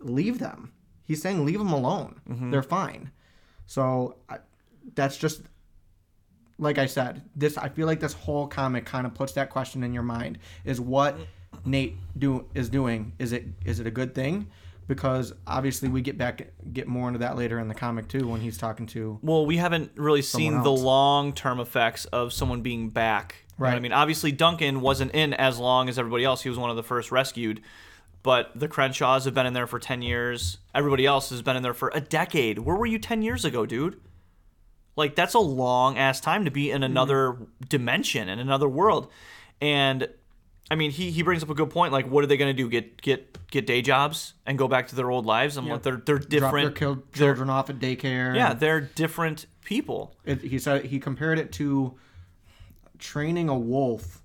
[0.00, 0.72] leave them.
[1.04, 2.20] He's saying leave them alone.
[2.28, 2.50] Mm-hmm.
[2.50, 3.10] They're fine.
[3.66, 4.38] So I,
[4.94, 5.42] that's just
[6.58, 7.22] like I said.
[7.34, 10.38] This I feel like this whole comic kind of puts that question in your mind:
[10.64, 11.16] is what
[11.64, 14.48] Nate do is doing is it is it a good thing?
[14.86, 18.40] Because obviously we get back get more into that later in the comic too when
[18.40, 22.60] he's talking to Well, we haven't really seen Someone the long term effects of someone
[22.60, 23.36] being back.
[23.58, 26.42] Know I mean, obviously Duncan wasn't in as long as everybody else.
[26.42, 27.62] He was one of the first rescued.
[28.24, 30.56] But the Crenshaws have been in there for 10 years.
[30.74, 32.58] Everybody else has been in there for a decade.
[32.58, 34.00] Where were you 10 years ago, dude?
[34.96, 37.44] Like, that's a long ass time to be in another mm-hmm.
[37.68, 39.10] dimension, in another world.
[39.60, 40.08] And
[40.74, 41.92] I mean, he, he brings up a good point.
[41.92, 42.68] Like, what are they going to do?
[42.68, 45.56] Get get get day jobs and go back to their old lives?
[45.56, 46.74] I'm like, they're they're drop their different.
[46.74, 48.34] killed children off at daycare.
[48.34, 50.16] Yeah, they're different people.
[50.24, 51.94] it, he said he compared it to
[52.98, 54.20] training a wolf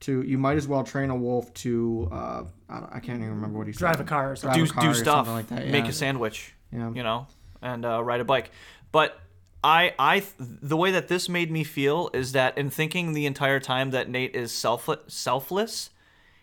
[0.00, 3.30] to you might as well train a wolf to uh, I, don't- I can't even
[3.36, 3.78] remember what he said.
[3.78, 4.58] Drive a car or something.
[4.64, 5.68] Drive do a car do or stuff, something like that.
[5.70, 6.90] make a sandwich, Yeah.
[6.92, 7.28] you know,
[7.62, 8.50] and uh, ride a bike.
[8.92, 9.18] But
[9.64, 13.58] I, I, the way that this made me feel is that in thinking the entire
[13.60, 15.88] time that Nate is self selfless,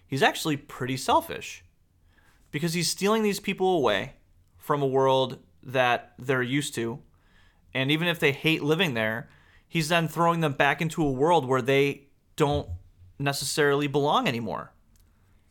[0.07, 1.63] he's actually pretty selfish,
[2.49, 4.13] because he's stealing these people away
[4.57, 6.97] from a world that they're used to,
[7.75, 9.29] and even if they hate living there,
[9.67, 12.67] he's then throwing them back into a world where they don't
[13.19, 14.71] necessarily belong anymore.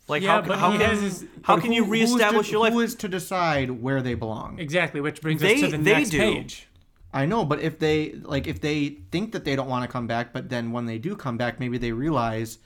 [0.08, 1.92] Like Yeah, how, but how he can has his- how But can who- you who
[1.94, 2.72] is to- reestablish your life?
[2.72, 4.58] Who is to decide where they belong?
[4.58, 6.18] Exactly, which brings They- us to the they next do.
[6.18, 6.66] page.
[7.12, 10.06] I know, but if they like, if they think that they don't want to come
[10.06, 12.58] back, but then when they do come back, maybe they realize,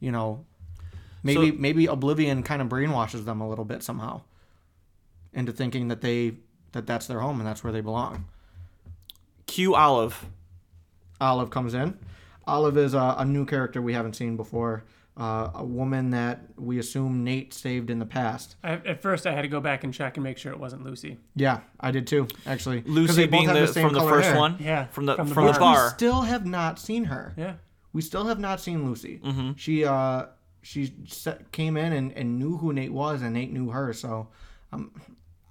[0.00, 0.44] you know,
[1.22, 4.22] maybe So- maybe Oblivion kind of brainwashes them a little bit somehow
[5.32, 6.34] into thinking that they
[6.72, 8.26] that that's their home and that's where they belong.
[9.46, 10.26] Cue Olive.
[11.20, 11.98] Olive comes in.
[12.46, 14.84] Olive is a, a new character we haven't seen before.
[15.16, 18.56] Uh, a woman that we assume Nate saved in the past.
[18.62, 20.84] I, at first, I had to go back and check and make sure it wasn't
[20.84, 21.16] Lucy.
[21.34, 22.82] Yeah, I did too, actually.
[22.82, 24.38] 'Cause Lucy they both being have the, same from the color first hair.
[24.38, 24.56] one.
[24.60, 25.74] Yeah, From the from from the the, bar.
[25.74, 25.84] bar.
[25.86, 27.32] We still have not seen her.
[27.38, 27.54] Yeah.
[27.94, 29.20] We still have not seen Lucy.
[29.24, 29.52] Mm-hmm.
[29.56, 30.26] She uh
[30.60, 33.94] she se- came in and, and knew who Nate was, and Nate knew her.
[33.94, 34.28] So,
[34.70, 34.90] um,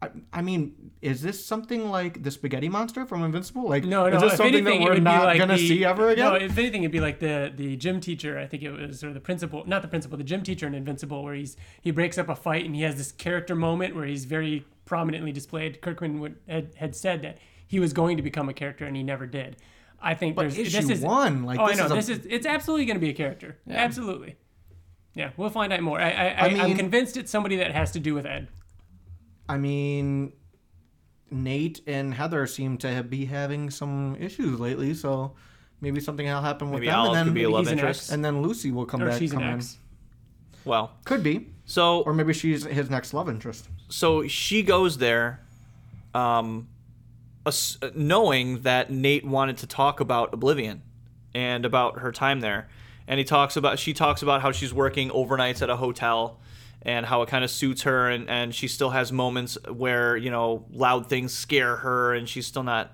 [0.02, 3.70] I, I mean, is this something like the spaghetti monster from Invincible?
[3.70, 4.16] Like, No, no.
[4.18, 6.26] is this if something anything, that we're would not like gonna the, see ever again?
[6.26, 8.38] No, if anything, it'd be like the the gym teacher.
[8.38, 11.24] I think it was, or the principal, not the principal, the gym teacher in Invincible,
[11.24, 14.26] where he's he breaks up a fight and he has this character moment where he's
[14.26, 15.82] very prominently displayed.
[15.82, 19.02] Kirkman would, had had said that he was going to become a character and he
[19.04, 19.56] never did.
[20.02, 22.14] I think but there's issue this is one, like, oh, this I know is a-
[22.14, 23.58] this is it's absolutely going to be a character.
[23.70, 24.36] Absolutely.
[25.16, 26.00] Yeah, we'll find out more.
[26.02, 28.50] I, I, I, mean- I'm convinced it's somebody that has to do with Ed.
[29.48, 30.34] I mean,
[31.32, 35.34] Nate and Heather seem to have, be having some issues lately, so
[35.82, 37.72] maybe something will happen with Maybe them, Olive and could be a then love he's
[37.72, 38.12] an interest.
[38.12, 39.20] and then Lucy will come Or back.
[39.20, 39.56] she's an come in.
[39.56, 39.78] ex.
[40.64, 43.68] Well, Could be, so or maybe she's his next love interest.
[43.90, 45.42] so she goes there,
[46.16, 46.68] um,
[47.46, 50.82] ass- knowing that Nate wanted to talk about Oblivion
[51.36, 52.68] and about her time there,
[53.08, 56.40] and he talks about she talks about how she's working overnights at a hotel
[56.86, 60.30] and how it kind of suits her and, and she still has moments where you
[60.30, 62.92] know loud things scare her and she's still not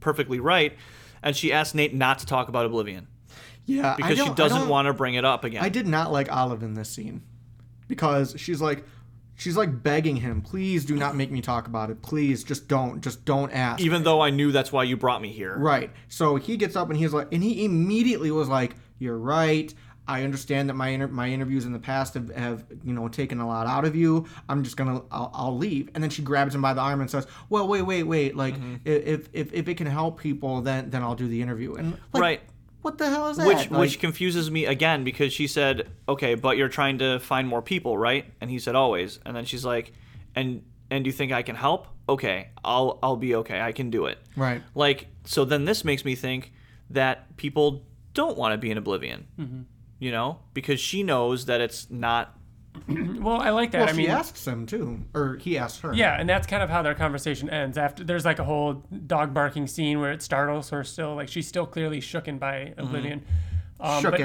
[0.00, 0.76] perfectly right
[1.22, 3.06] and she asked Nate not to talk about Oblivion
[3.66, 5.62] Yeah, because she doesn't want to bring it up again.
[5.62, 7.22] I did not like Olive in this scene
[7.88, 8.84] because she's like
[9.36, 12.02] she's like begging him, "Please do not make me talk about it.
[12.02, 13.00] Please just don't.
[13.00, 15.56] Just don't ask." even though I knew that's why you brought me here.
[15.56, 15.90] right.
[16.08, 19.72] So he gets up and he's like and he immediately was like, "You're right.
[20.08, 23.40] I understand that my inter- my interviews in the past have, have you know taken
[23.40, 24.26] a lot out of you.
[24.48, 27.08] I'm just gonna I'll, I'll leave." And then she grabs him by the arm and
[27.10, 28.36] says, "Well, wait, wait, wait.
[28.36, 28.74] Like Mm-hmm.
[28.84, 32.20] if, if if it can help people, then then I'll do the interview." And like,
[32.20, 32.40] Right.
[32.82, 33.46] What the hell is that?
[33.46, 37.46] Which Like- which confuses me again because she said, "Okay, but you're trying to find
[37.46, 39.92] more people, right?" And he said, "Always." And then she's like,
[40.34, 41.86] "And and you think I can help?
[42.08, 43.60] Okay, I'll I'll be okay.
[43.60, 44.62] I can do it." right.
[44.74, 46.52] Like so then this makes me think
[46.90, 47.84] that people
[48.14, 49.26] don't want to be in oblivion.
[49.38, 49.60] Mm-hmm.
[50.02, 52.36] You know, because she knows that it's not
[52.88, 53.82] Well, I like that.
[53.82, 55.94] Well, I mean, she asks him too, or he asks her.
[55.94, 57.78] Yeah, and that's kind of how their conversation ends.
[57.78, 61.46] After there's like a whole dog barking scene where it startles her still, like she's
[61.46, 63.24] still clearly shooken by Oblivion.
[63.78, 64.18] Um, but-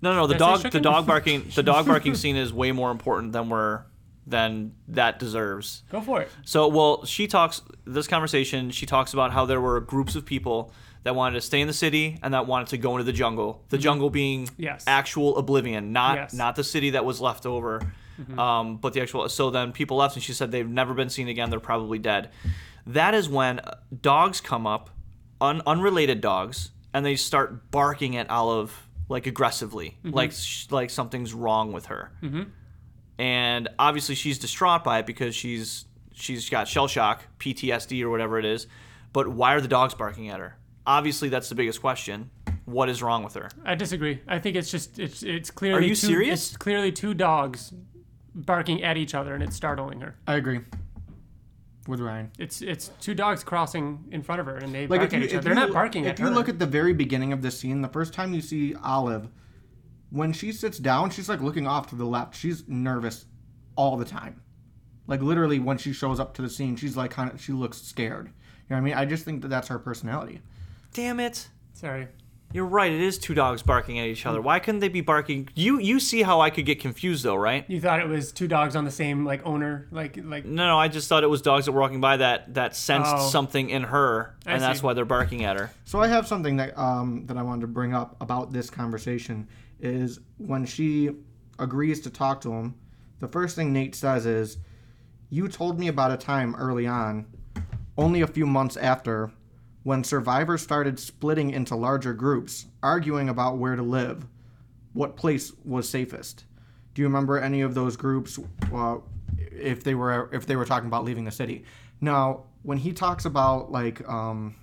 [0.00, 2.52] No, no, the Did I say dog the dog barking the dog barking scene is
[2.52, 3.82] way more important than we're
[4.26, 5.84] than that deserves.
[5.92, 6.30] Go for it.
[6.44, 8.70] So, well, she talks this conversation.
[8.72, 10.72] She talks about how there were groups of people
[11.04, 13.64] that wanted to stay in the city and that wanted to go into the jungle.
[13.70, 14.84] The jungle being Yes.
[14.86, 16.32] actual oblivion, not Yes.
[16.34, 17.82] not the city that was left over,
[18.38, 19.28] um, but the actual.
[19.28, 21.50] So then people left, and she said they've never been seen again.
[21.50, 22.30] They're probably dead.
[22.86, 24.90] That is when uh, dogs come up,
[25.40, 31.34] un- unrelated dogs, and they start barking at Olive like aggressively, like sh- like something's
[31.34, 32.12] wrong with her
[33.18, 35.84] and obviously she's distraught by it because she's
[36.14, 38.66] she's got shell shock, PTSD or whatever it is.
[39.12, 40.56] But why are the dogs barking at her?
[40.86, 42.30] Obviously, that's the biggest question.
[42.64, 43.48] What is wrong with her?
[43.64, 44.20] I disagree.
[44.26, 46.48] I think it's just it's it's clearly Are you two, serious?
[46.48, 47.72] It's clearly two dogs
[48.34, 50.16] barking at each other, and it's startling her.
[50.26, 50.60] I agree
[51.88, 52.30] with Ryan.
[52.38, 55.18] It's it's two dogs crossing in front of her, and they Like bark if you,
[55.18, 55.42] at each other.
[55.42, 56.30] They're you- not barking If you her.
[56.30, 59.28] look at the very beginning of this scene, the first time you see Olive,
[60.10, 62.36] when she sits down, she's like looking off to the left.
[62.36, 63.26] She's nervous
[63.76, 64.40] all the time.
[65.08, 67.82] Like literally, when she shows up to the scene, she's like kind of she looks
[67.82, 68.26] scared.
[68.26, 68.32] You
[68.70, 68.94] know what I mean?
[68.94, 70.40] I just think that that's her personality.
[70.92, 71.48] Damn it!
[71.72, 72.08] Sorry.
[72.52, 72.92] You're right.
[72.92, 74.42] It is two dogs barking at each other.
[74.42, 75.48] Why couldn't they be barking?
[75.54, 77.64] You you see how I could get confused though, right?
[77.66, 80.78] You thought it was two dogs on the same like owner, like like No, no.
[80.78, 83.28] I just thought it was dogs that were walking by that that sensed Oh.
[83.30, 84.86] something in her, I and that's see.
[84.86, 85.70] why they're barking at her.
[85.86, 89.48] So I have something that um, that I wanted to bring up about this conversation
[89.80, 91.10] is when she
[91.58, 92.74] agrees to talk to him,
[93.20, 94.58] the first thing Nate says is,
[95.30, 97.24] "You told me about a time early on,
[97.96, 99.32] only a few months after,
[99.82, 104.26] when survivors started splitting into larger groups, arguing about where to live,
[104.92, 106.44] what place was safest.
[106.94, 108.38] Do you remember any of those groups?
[108.72, 108.98] Uh,
[109.50, 111.64] if they were if they were talking about leaving the city.
[112.00, 114.54] Now, when he talks about like um,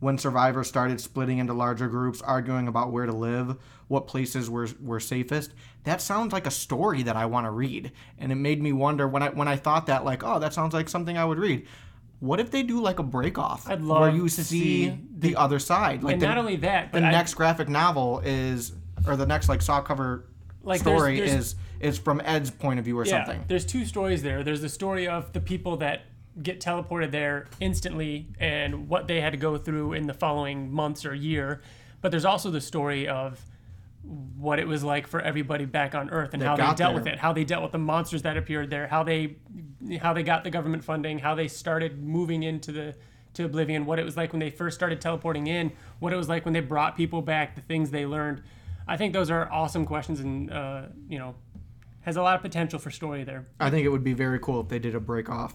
[0.00, 3.56] when survivors started splitting into larger groups, arguing about where to live,
[3.88, 5.52] what places were were safest.
[5.84, 9.06] That sounds like a story that I want to read, and it made me wonder
[9.08, 11.66] when I when I thought that like, oh, that sounds like something I would read.
[12.22, 14.98] What if they do like a break off I'd love where you to see see
[15.18, 16.04] the, other side?
[16.04, 18.72] Like and the, not only that, the I- next graphic novel is
[19.08, 20.28] or the next like saw cover
[20.62, 23.44] Like, there's- story there's- is is from Ed's point of view or yeah, something.
[23.48, 24.44] There's two stories there.
[24.44, 26.02] There's the story of the people that
[26.40, 31.04] get teleported there instantly and what they had to go through in the following months
[31.04, 31.60] or year.
[32.00, 33.40] But there's also the story of
[34.02, 36.92] what it was like for everybody back on Earth and That how they dealt there.
[36.94, 39.36] with it, how they dealt with the monsters that appeared there, how they
[40.00, 42.94] how they got the government funding, how they started moving into the
[43.34, 46.28] to oblivion, what it was like when they first started teleporting in, what it was
[46.28, 48.42] like when they brought people back, the things they learned.
[48.86, 51.34] I think those are awesome questions and uh, you know
[52.02, 53.46] has a lot of potential for story there.
[53.60, 55.54] I think it would be very cool if they did a break off.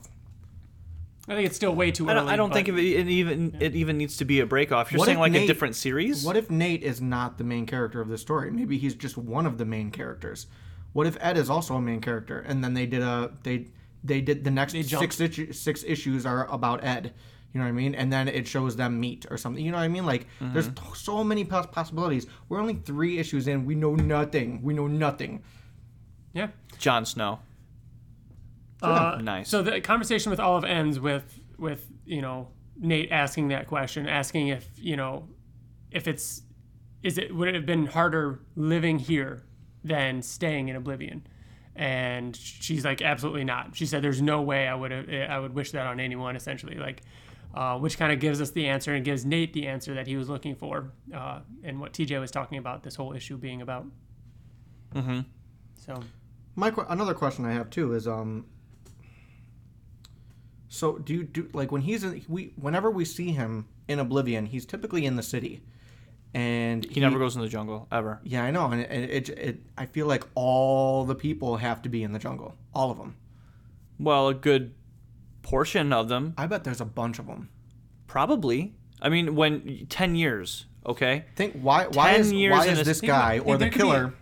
[1.27, 2.21] I think it's still way too I early.
[2.21, 4.91] don't, I don't think it, it even it even needs to be a break off.
[4.91, 6.23] You're What saying if like a different series.
[6.23, 8.49] What if Nate is not the main character of the story?
[8.49, 10.47] Maybe he's just one of the main characters.
[10.93, 13.67] What if Ed is also a main character, and then they did a they
[14.03, 17.13] they did the next six issue, six issues are about Ed.
[17.53, 17.95] You know what I mean?
[17.95, 19.63] And then it shows them meet or something.
[19.63, 20.05] You know what I mean?
[20.05, 20.53] Like mm-hmm.
[20.53, 22.27] there's t- so many pos- possibilities.
[22.47, 23.65] We're only three issues in.
[23.65, 24.61] We know nothing.
[24.61, 25.43] We know nothing.
[26.33, 26.49] Yeah.
[26.77, 27.39] Jon Snow.
[28.81, 29.49] Uh, Nice.
[29.49, 32.49] So the conversation with Olive ends with with you know
[32.79, 35.27] Nate asking that question, asking if you know
[35.91, 36.43] if it's
[37.03, 39.43] is it would it have been harder living here
[39.83, 41.25] than staying in Oblivion?
[41.75, 43.75] And she's like, absolutely not.
[43.75, 46.75] She said, "There's no way I would have, I would wish that on anyone." Essentially,
[46.75, 47.03] like,
[47.53, 50.15] uh, which kind of gives us the answer and gives Nate the answer that he
[50.17, 53.85] was looking for, uh, and what TJ was talking about this whole issue being about.
[54.95, 55.19] Mm-hmm.
[55.75, 56.01] So
[56.55, 58.45] My que- another question I have too is um.
[60.69, 64.45] So do you do like when he's in we whenever we see him in Oblivion,
[64.45, 65.61] he's typically in the city,
[66.33, 68.19] and He never goes in the jungle ever.
[68.23, 71.89] Yeah, I know, and it, it, it I feel like all the people have to
[71.89, 73.15] be in the jungle, all of them.
[73.99, 74.73] Well, a good
[75.41, 77.49] portion of them I bet there's a bunch of them.
[78.07, 78.73] probably.
[79.01, 81.25] I mean, when ten years, okay.
[81.35, 83.69] Think why why 10 is years why is this Think about- guy or the there
[83.69, 84.13] could killer?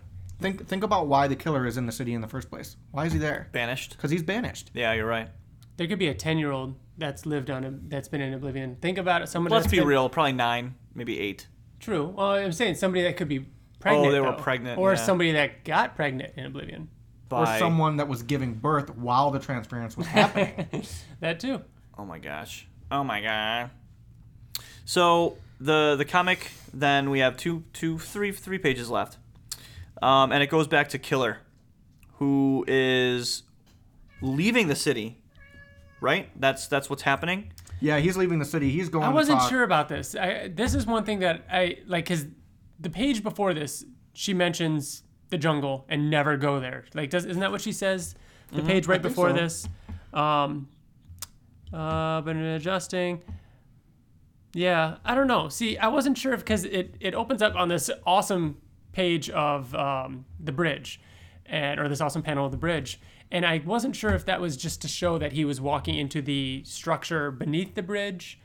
[0.41, 2.75] Think think about why the killer is in the city in the first place.
[2.91, 3.47] Why is he there?
[3.53, 3.91] Banished.
[3.91, 4.69] Because he's banished.
[4.73, 5.29] Yeah, you're right.
[5.77, 8.77] There could be a ten-year-old that's lived on a, that's been in Oblivion.
[8.81, 9.27] Think about it.
[9.29, 9.51] Someone.
[9.51, 10.09] Let's be been- real.
[10.09, 11.47] Probably nine, maybe eight.
[11.79, 12.07] True.
[12.07, 13.45] Well, I'm saying somebody that could be
[13.79, 14.07] pregnant.
[14.07, 14.37] Oh, they were though.
[14.37, 14.95] pregnant, Or yeah.
[14.95, 16.89] somebody that got pregnant in Oblivion.
[17.31, 20.83] Or someone that was giving birth while the transference was happening.
[21.19, 21.61] That too.
[21.97, 22.67] Oh my gosh.
[22.91, 23.71] Oh my god.
[24.85, 29.17] So the the comic then we have two two three three pages left.
[30.01, 31.39] Um, and it goes back to Killer,
[32.19, 33.43] who is
[34.21, 35.17] leaving the city.
[36.05, 36.29] Right?
[36.39, 37.51] That's that's what's happening.
[37.81, 38.69] yeah, he's leaving the city.
[38.69, 39.03] He's going.
[39.05, 40.15] I wasn't talk- sure about this.
[40.15, 42.25] I, this is one thing that I like because
[42.79, 43.83] the page before this,
[44.13, 46.85] she mentions the jungle and never go there.
[46.93, 48.13] Like, does isn't that what she says?
[48.51, 49.03] The page right Mm-hmm.
[49.07, 49.35] think before so.
[49.35, 49.67] this.
[50.13, 50.67] Um,
[51.73, 53.21] uh, but in adjusting.
[54.53, 55.49] Yeah, I don't know.
[55.49, 58.57] See, I wasn't sure because it, it opens up on this awesome
[58.93, 61.01] page of um, the bridge,
[61.45, 63.01] and or this awesome panel of the bridge,
[63.35, 66.21] and I wasn't sure if that was just to show that he was walking into
[66.21, 68.39] the structure beneath the bridge,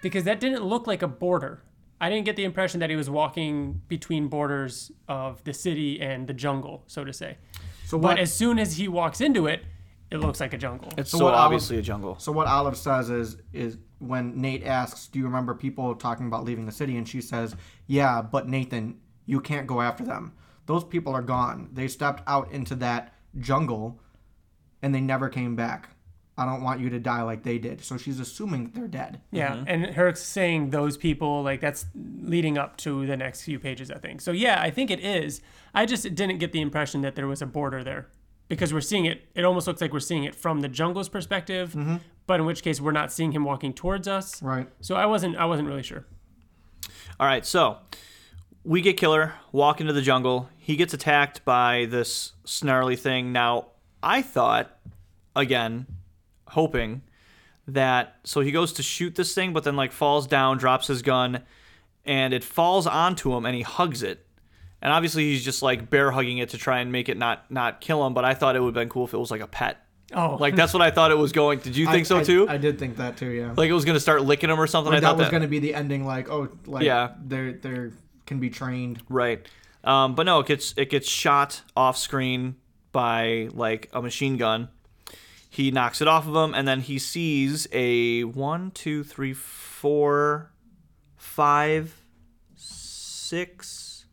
[0.00, 1.60] because that didn't look like a border.
[2.00, 6.26] I didn't get the impression that he was walking between borders of the city and
[6.26, 7.36] the jungle, so to say.
[7.84, 9.62] So But as soon as he walks into it,
[10.10, 10.88] it looks like a jungle.
[10.96, 12.18] It's So so, what Olive- obviously a jungle.
[12.18, 16.44] So what Olive says is is when Nate asks, "Do you remember people talking about
[16.44, 17.54] leaving the city?" and she says,
[17.86, 20.32] "Yeah, but Nathan, you can't go after them.
[20.64, 21.68] Those people are gone.
[21.74, 24.00] They stepped out into that jungle
[24.84, 25.88] and they never came back.
[26.36, 29.20] I don't want you to die like they did." So she's assuming that they're dead.
[29.30, 29.64] Yeah, mm-hmm.
[29.66, 33.98] and her saying those people like that's leading up to the next few pages, I
[33.98, 34.20] think.
[34.20, 35.40] So yeah, I think it is.
[35.74, 38.08] I just didn't get the impression that there was a border there
[38.48, 39.22] because we're seeing it.
[39.34, 41.96] It almost looks like we're seeing it from the jungle's perspective, mm-hmm.
[42.26, 44.42] but in which case we're not seeing him walking towards us.
[44.42, 44.68] Right.
[44.80, 45.36] So I wasn't.
[45.36, 46.04] I wasn't really sure.
[47.18, 47.78] All right, so
[48.64, 50.48] we get Killer walk into the jungle.
[50.56, 53.32] He gets attacked by this snarly thing.
[53.32, 53.68] Now,
[54.04, 54.76] I thought,
[55.34, 55.86] again,
[56.48, 57.02] hoping
[57.66, 61.02] that so he goes to shoot this thing, but then like falls down, drops his
[61.02, 61.42] gun,
[62.04, 64.24] and it falls onto him, and he hugs it.
[64.82, 67.80] And obviously, he's just like bear hugging it to try and make it not not
[67.80, 68.12] kill him.
[68.12, 69.78] But I thought it would have been cool if it was like a pet.
[70.12, 71.60] Oh, Like that's what I thought it was going.
[71.60, 72.46] Did you think I- so I- too?
[72.48, 73.30] I, did think that too.
[73.30, 73.54] Yeah.
[73.56, 74.92] like it was gonna start licking him or something.
[74.92, 76.04] Or I that was that to be the ending.
[76.04, 77.12] Like, oh, like Yeah.
[77.24, 77.92] they're they're
[78.26, 79.02] can be trained.
[79.08, 79.46] Right.
[79.82, 82.56] Um, but no, it gets it gets shot off screen
[82.94, 84.68] by like a machine gun.
[85.50, 90.50] He knocks it off of him, and then he sees a one, two, three, four,
[91.16, 91.94] five,
[92.56, 94.06] six.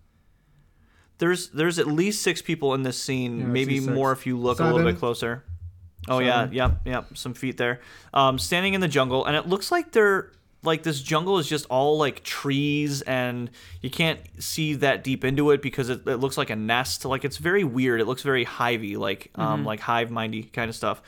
[1.19, 3.39] There's there's at least six people in this scene.
[3.39, 5.43] Yeah, maybe more if you look a little bit closer.
[6.09, 6.55] Oh yeah, Seven.
[6.55, 7.05] yep, yep.
[7.17, 7.79] Some feet there.
[8.13, 10.31] Um, standing in the jungle, and it looks like they're
[10.63, 13.49] like this jungle is just all like trees, and
[13.81, 17.03] you can't see that deep into it because it, it looks like a nest.
[17.05, 17.99] Like it's very weird.
[18.01, 21.01] It looks very hivey, like um, like hive mindy kind of stuff.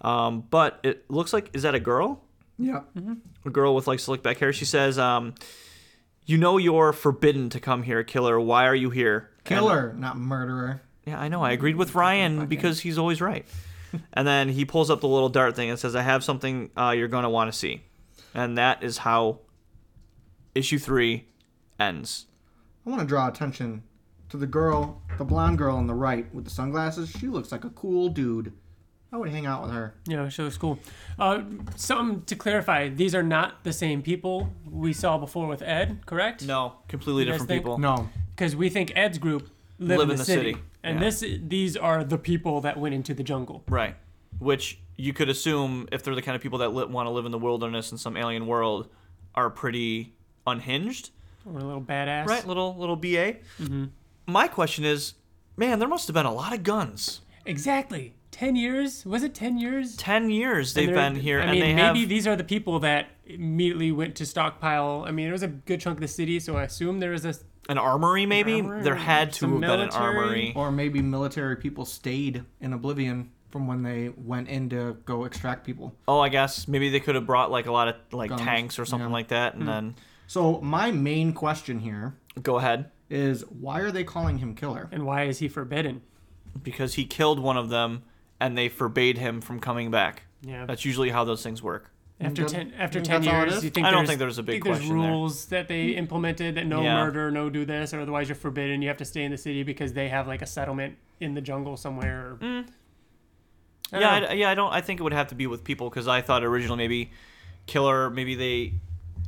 [0.00, 2.22] Um, but it looks like is that a girl?
[2.58, 2.80] Yeah.
[3.44, 4.52] a girl with like slick back hair.
[4.52, 5.34] She says, um,
[6.26, 8.38] "You know you're forbidden to come here, killer.
[8.40, 10.82] Why are you here?" And- Killer, not murderer.
[11.06, 11.42] yeah, I know.
[11.42, 13.46] I agreed with Ryan because he's always right.
[14.12, 16.90] and then he pulls up the little dart thing and says, "I have something uh,
[16.96, 17.80] you're gonna want to see,"
[18.34, 19.40] and that is how
[20.54, 21.26] issue three
[21.78, 22.26] ends.
[22.86, 23.82] I want to draw attention
[24.30, 27.10] to the girl, the blonde girl on the right with the sunglasses.
[27.10, 28.52] She looks like a cool dude.
[29.10, 29.94] I would hang out with her.
[30.06, 30.78] Yeah, she looks cool.
[31.18, 31.42] Uh,
[31.76, 36.44] something to clarify: these are not the same people we saw before with Ed, correct?
[36.46, 37.78] No, completely You guys different think- people.
[37.78, 38.10] No.
[38.36, 39.48] because we think Ed's group
[39.78, 41.04] live, in, the city, and yeah.
[41.04, 43.64] this these are the people that went into the jungle.
[43.66, 43.96] Right.
[44.38, 47.24] Which you could assume, if they're the kind of people that li- want to live
[47.24, 48.88] in the wilderness in some alien world,
[49.34, 50.12] are pretty
[50.46, 51.10] unhinged.
[51.46, 53.36] Or a little badass, Right, little little BA.
[53.60, 53.84] Mm-hmm.
[54.26, 55.14] My question is,
[55.56, 57.20] man, there must have been a lot of guns.
[57.46, 58.14] Exactly.
[58.30, 59.06] Ten years?
[59.06, 59.96] Was it ten years?
[59.96, 62.08] Ten years they've been here, I and mean, they maybe have.
[62.08, 65.04] these are the people that immediately went to stockpile.
[65.06, 67.24] I mean, it was a good chunk of the city, so I assume there was
[67.24, 67.34] a.
[67.70, 68.54] An armory, maybe?
[68.60, 70.52] armory, there had to some have been an armory.
[70.56, 75.64] Or maybe military people stayed in Oblivion from when they went in to go extract
[75.64, 75.94] people.
[76.06, 78.78] Oh, I guess maybe they could have brought like a lot of like Guns, tanks
[78.78, 79.14] or something yeah.
[79.14, 79.94] like that, and then
[80.26, 84.88] So my main question here go ahead is why are they calling him killer?
[84.92, 86.02] And why is he forbidden?
[86.62, 88.02] because he killed one of them,
[88.40, 90.24] and they forbade him from coming back.
[90.42, 90.66] Yeah.
[90.66, 91.92] That's usually how those things work.
[92.20, 94.54] After You ten, after ten years, you think I don't there's- think there's a big
[94.54, 95.10] think there's question there.
[95.12, 95.98] rules that they mm.
[95.98, 97.04] implemented that no Yeah.
[97.04, 98.82] murder, no do this, or otherwise you're forbidden.
[98.82, 101.40] You have to stay in the city because they have like a settlement in the
[101.40, 102.32] jungle somewhere.
[102.32, 102.66] or- mm.
[103.92, 104.26] I yeah.
[104.28, 104.50] I, yeah.
[104.50, 104.72] I don't.
[104.72, 107.10] I think it would have to be with people because I thought originally maybe
[107.66, 108.10] killer.
[108.10, 108.74] Maybe they.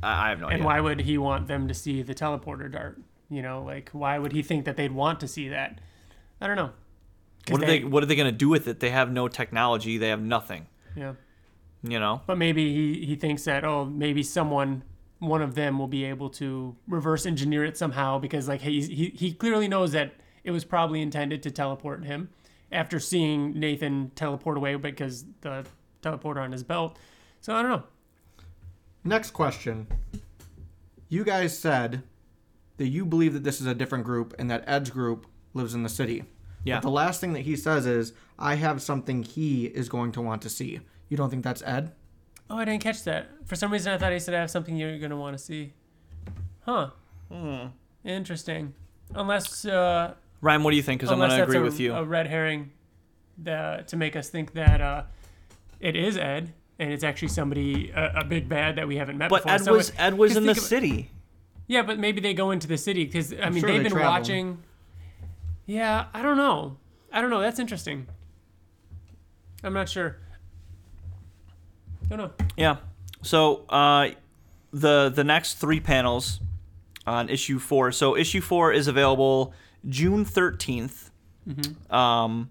[0.03, 0.57] I, I have no and idea.
[0.57, 2.99] And why would he want them to see the teleporter dart?
[3.29, 5.79] You know, like why would he think that they'd want to see that?
[6.39, 6.71] I don't know.
[7.49, 7.83] What are they?
[7.83, 8.79] What are they gonna do with it?
[8.79, 9.97] They have no technology.
[9.97, 10.67] They have nothing.
[10.95, 11.13] Yeah,
[11.83, 12.21] You know.
[12.27, 14.83] but maybe he he thinks that oh maybe someone
[15.19, 19.09] one of them will be able to reverse engineer it somehow because like he he
[19.15, 22.29] he clearly knows that it was probably intended to teleport him
[22.71, 25.65] after seeing Nathan teleport away because the
[26.01, 26.97] teleporter on his belt.
[27.39, 27.83] So I don't know.
[29.03, 29.87] Next question.
[31.09, 32.03] You guys said
[32.77, 35.83] that you believe that this is a different group and that Ed's group lives in
[35.83, 36.23] the city.
[36.63, 36.77] Yeah.
[36.77, 40.21] But the last thing that he says is, I have something he is going to
[40.21, 40.79] want to see.
[41.09, 41.91] You don't think that's Ed?
[42.49, 43.29] Oh, I didn't catch that.
[43.45, 45.73] For some reason, I thought he said I have something you're gonna want to see.
[46.61, 46.91] Huh.
[47.31, 47.67] Hmm.
[48.03, 48.73] Interesting.
[49.15, 50.99] Unless, uh, Ryan, what do you think?
[51.01, 51.93] Because I'm gonna agree a, with you.
[51.93, 52.71] a red herring,
[53.39, 55.03] that, to make us think that uh,
[55.79, 59.29] it is Ed, and it's actually somebody a, a big bad that we haven't met
[59.29, 59.51] but before.
[59.55, 61.11] Ed So was it- Ed was 'cause in the think of- city.
[61.67, 63.91] Yeah, but maybe they go into the city because I mean sure they've they been
[63.93, 64.11] travel.
[64.11, 64.57] watching.
[65.67, 66.77] Yeah, I don't know.
[67.13, 67.39] I don't know.
[67.39, 68.07] That's interesting.
[69.63, 70.17] I'm not sure.
[72.09, 72.31] Don't know.
[72.57, 72.77] Yeah.
[73.21, 74.09] So uh,
[74.73, 76.39] the the next three panels
[77.07, 77.91] on issue four.
[77.91, 79.53] So issue four is available
[79.87, 81.09] June 13th.
[81.89, 82.49] Um,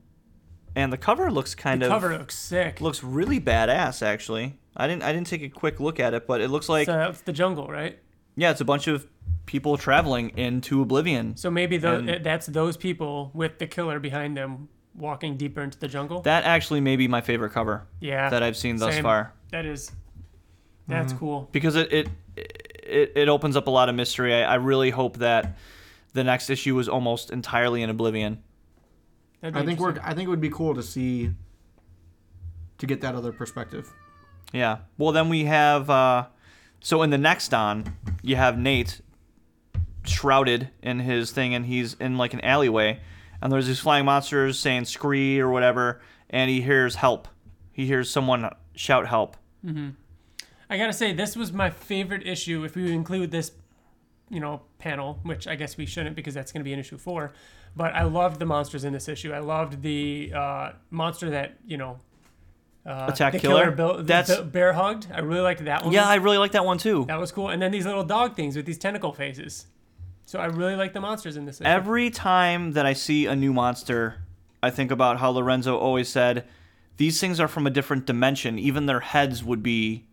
[0.74, 2.80] and the cover looks kind The of cover looks sick.
[2.80, 4.02] looks really badass.
[4.04, 6.86] Actually, I didn't I didn't take a quick look at it, but it looks like
[6.86, 7.98] so that's the jungle, right?
[8.36, 9.06] yeah, it's a bunch of
[9.46, 11.36] people traveling into oblivion.
[11.36, 15.88] So maybe the, that's those people with the killer behind them walking deeper into the
[15.88, 16.20] jungle.
[16.22, 19.02] That actually may be my favorite cover yeah, that I've seen thus same.
[19.02, 19.92] far That is.
[20.88, 21.48] That's cool.
[21.52, 24.34] because it it it, it opens up a lot of mystery.
[24.34, 25.56] I, I really hope that
[26.12, 28.42] the next issue was almost entirely in oblivion.
[29.42, 29.96] I think we're.
[30.02, 31.30] I think it would be cool to see.
[32.78, 33.90] To get that other perspective.
[34.52, 34.78] Yeah.
[34.98, 35.88] Well, then we have.
[35.88, 36.26] Uh,
[36.80, 39.00] so in the next on, you have Nate
[40.04, 43.00] shrouded in his thing, and he's in like an alleyway,
[43.40, 47.28] and there's these flying monsters saying "scree" or whatever, and he hears help.
[47.72, 49.36] He hears someone shout help.
[50.70, 52.64] I gotta say, this was my favorite issue.
[52.64, 53.52] If we include this,
[54.30, 57.32] you know, panel, which I guess we shouldn't because that's gonna be in issue four.
[57.76, 59.32] But I loved the monsters in this issue.
[59.32, 61.98] I loved the uh, monster that you know.
[62.86, 63.70] Uh, Attack the killer?
[63.72, 65.08] Bill, That's- the bear hugged.
[65.12, 65.92] I really liked that one.
[65.92, 67.04] Yeah, I really like that one too.
[67.08, 67.50] that was cool.
[67.50, 69.66] And then these little dog things with these tentacle faces.
[70.24, 71.68] So I really like the monsters in this issue.
[71.68, 74.22] Every time that I see a new monster,
[74.62, 76.46] I think about how Lorenzo always said,
[76.96, 78.58] "These things are from a different dimension.
[78.58, 80.06] Even their heads would be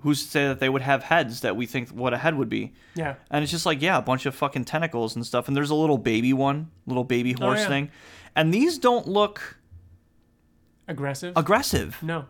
[0.00, 2.48] who's to say that they would have heads that we think what a head would
[2.48, 2.72] be?
[2.94, 3.14] Yeah.
[3.30, 5.48] And it's just like, yeah, a bunch of fucking tentacles and stuff.
[5.48, 7.68] And there's a little baby one, little baby horse Oh, yeah.
[7.68, 7.90] thing.
[8.36, 9.58] And these don't look
[10.88, 11.32] Aggressive.
[11.36, 11.96] aggressive.
[12.02, 12.26] no.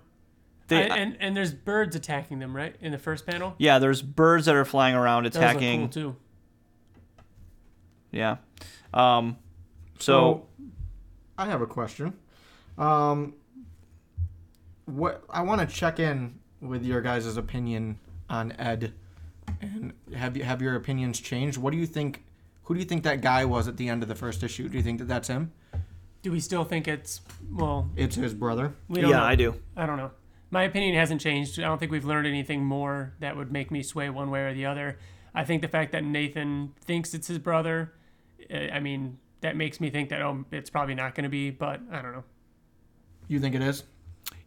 [0.68, 2.74] They, I- and and there's birds attacking them, right?
[2.80, 3.54] In the first panel.
[3.58, 5.80] yeah, there's birds that are flying around Those look attacking.
[5.82, 6.16] cool too.
[8.10, 8.36] Yeah.
[8.94, 9.36] Um,
[9.98, 10.46] so, So,
[11.38, 12.14] I have a question.
[12.78, 13.34] Um,
[14.86, 17.98] what I want to check in with your guys' opinion
[18.28, 18.92] on Ed,
[19.60, 21.58] and have you have your opinions changed?
[21.58, 22.24] What do you think?
[22.64, 24.68] Who do you think that guy was at the end of the first issue?
[24.68, 25.52] Do you think that that's him?
[26.22, 27.20] Do we still think it's
[27.52, 27.88] well?
[27.94, 28.74] It's his brother.
[28.88, 29.24] We don't yeah, know.
[29.24, 29.54] I do.
[29.76, 30.10] I don't know.
[30.50, 31.58] My opinion hasn't changed.
[31.58, 34.54] I don't think we've learned anything more that would make me sway one way or
[34.54, 34.98] the other.
[35.34, 37.92] I think the fact that Nathan thinks it's his brother,
[38.50, 41.50] uh, I mean, that makes me think that oh, it's probably not going to be.
[41.50, 42.24] But I don't know.
[43.28, 43.84] You think it is?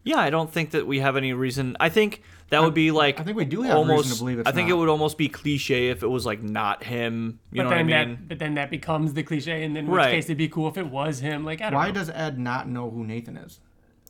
[0.02, 1.76] Yeah, I don't think that we have any reason.
[1.78, 4.04] I think that would be like I think we do have almost.
[4.04, 4.74] reason to believe it's I think not.
[4.74, 7.38] it would almost be cliche if it was like not him.
[7.52, 8.08] You but know what I then mean?
[8.16, 10.68] that, but then that becomes the cliche, and then in which case it'd be cool
[10.68, 11.44] if it was him.
[11.44, 11.92] Like I don't Why know.
[11.94, 13.60] does Ed not know who Nathan is?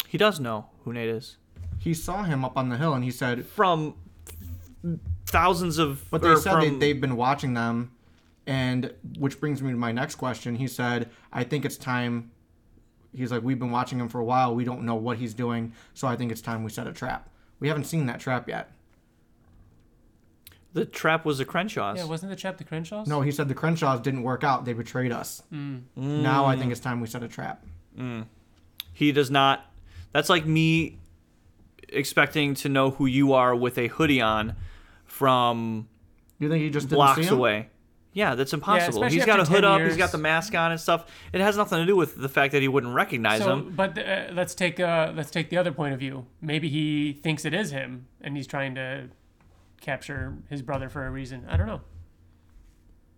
[0.07, 1.37] He does know who Nate is
[1.79, 3.95] He saw him up on the hill, and he said, from
[5.27, 6.09] thousands of.
[6.11, 7.93] But they or said they, from- they've been watching them,
[8.47, 10.57] and which brings me to my next question.
[10.57, 12.31] He said, "I think it's time."
[13.15, 14.55] He's like, "We've been watching him for a while.
[14.55, 17.29] We don't know what he's doing, so I think it's time we set a trap."
[17.59, 18.73] We haven't seen that trap yet.
[20.73, 21.99] the trap was the Crenshaw's.
[21.99, 23.09] Yeah, wasn't the trap the Crenshaws?
[23.09, 24.65] No, he said the Crenshaws didn't work out.
[24.65, 25.43] They betrayed us.
[25.53, 25.83] Mm.
[25.97, 26.61] Now I mm.
[26.61, 27.65] think it's time we set a trap.
[27.99, 28.27] Mm.
[28.93, 29.65] He does not.
[30.13, 30.99] That's like me
[31.89, 34.55] expecting to know who you are with a hoodie on
[35.05, 35.89] from
[36.39, 37.35] You think he just didn't see blocks him?
[37.35, 37.70] away.
[38.13, 38.99] Yeah, that's impossible.
[39.05, 39.81] especially he's got a hood 10 up.
[39.83, 41.07] he's got the mask on and stuff.
[41.33, 43.73] It has nothing to do with the fact that he wouldn't recognize So, him.
[43.77, 46.27] but uh, let's take uh, let's take the other point of view.
[46.41, 49.11] Maybe he thinks it is him, and he's trying to
[49.81, 51.47] capture his brother for a reason.
[51.49, 51.81] I don't know.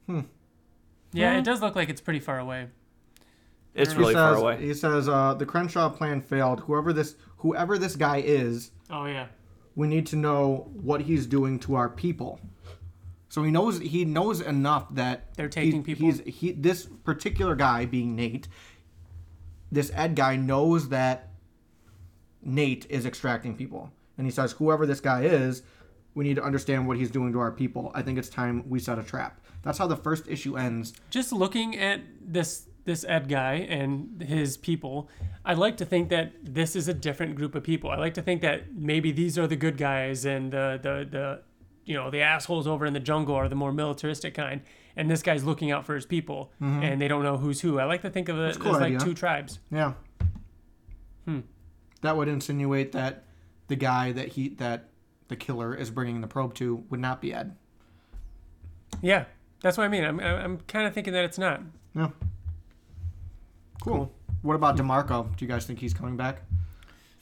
[0.06, 0.20] Hmm.
[1.12, 2.68] Yeah, it does look like it's pretty far away.
[3.74, 4.60] It's He really says, far away.
[4.66, 6.60] He says uh, the Crenshaw plan failed.
[6.60, 9.26] Whoever this whoever this guy is, Oh yeah,
[9.74, 12.40] we need to know what he's doing to our people.
[13.32, 16.04] So he knows he knows enough that They're taking he- people?
[16.04, 18.46] He's he this particular guy being Nate.
[19.70, 21.30] This Ed guy knows that
[22.42, 25.62] Nate is extracting people, and he says, "Whoever this guy is,
[26.14, 27.90] we need to understand what he's doing to our people.
[27.94, 30.92] I think it's time we set a trap." That's how the first issue ends.
[31.08, 35.08] just looking at this this Ed guy and his people,
[35.42, 37.88] I like to think that this is a different group of people.
[37.88, 41.42] I like to think that maybe these are the good guys and the the the
[41.84, 44.62] you know the assholes over in the jungle are the more militaristic kind,
[44.96, 47.78] and this guy's looking out for his people, and they don't know who's who.
[47.78, 49.58] I like to think of it a as cool like two tribes.
[49.70, 49.94] Yeah.
[51.24, 51.40] Hmm.
[52.00, 53.24] That would insinuate that
[53.68, 54.88] the guy that he that
[55.28, 57.56] the killer is bringing the probe to would not be Ed.
[59.00, 59.24] Yeah,
[59.62, 60.04] that's what I mean.
[60.04, 61.62] I'm I'm kind of thinking that it's not.
[61.94, 62.10] Yeah.
[63.82, 64.12] Cool.
[64.42, 65.36] What about Demarco?
[65.36, 66.42] Do you guys think he's coming back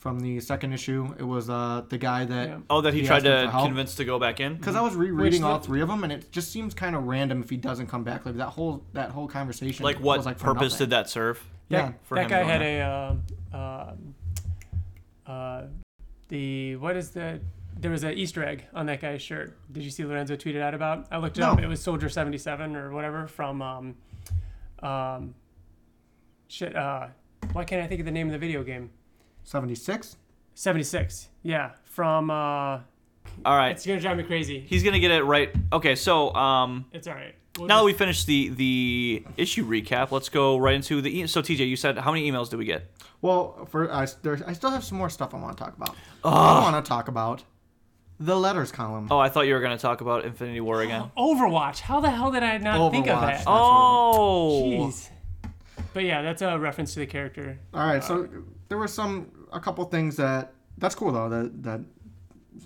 [0.00, 1.14] from the second issue?
[1.18, 2.58] It was uh the guy that Yeah.
[2.68, 4.56] Oh, that he, He tried to convince to go back in.
[4.56, 7.04] because I was rereading Which all three of them, and it just seems kind of
[7.04, 8.26] random if he doesn't come back.
[8.26, 9.84] Like that whole that whole conversation.
[9.84, 11.40] Like, what was like for purpose did that serve?
[11.68, 11.82] Yeah.
[11.86, 12.82] That, for that guy had there.
[12.82, 13.22] a um,
[13.60, 14.14] um,
[15.26, 15.62] uh,
[16.28, 17.40] the what is the
[17.78, 19.56] there was an Easter egg on that guy's shirt.
[19.72, 21.06] Did you see Lorenzo tweeted out about?
[21.10, 21.52] I looked it No.
[21.52, 21.60] up.
[21.60, 23.94] It was Soldier seventy seven or whatever from um,
[24.82, 25.34] um,
[26.48, 26.74] shit.
[26.74, 27.08] Uh,
[27.52, 28.90] why can't I think of the name of the video game?
[29.44, 30.16] Seventy six.
[30.54, 31.28] Seventy six.
[31.42, 32.30] Yeah, from.
[32.30, 32.34] Uh,
[33.44, 33.70] All right.
[33.70, 34.60] it's gonna drive me crazy.
[34.60, 35.50] He's gonna get it right.
[35.72, 37.34] Okay, so um, It's all right.
[37.58, 41.20] We'll now that we finished the the issue recap, let's go right into the.
[41.20, 42.90] E- so TJ, you said how many emails did we get?
[43.22, 45.96] Well, for I, there, I still have some more stuff I want to talk about.
[46.24, 47.42] I want to talk about
[48.18, 49.08] the letters column.
[49.10, 51.10] Oh, I thought you were gonna talk about Infinity War again.
[51.18, 51.80] Overwatch.
[51.80, 53.38] How the hell did I not think of Overwatch.
[53.38, 53.44] that?
[53.46, 55.08] Oh, Jeez.
[55.92, 57.58] But yeah, that's a reference to the character.
[57.74, 58.28] All right, so
[58.70, 61.80] there were some a couple things that that's cool though that that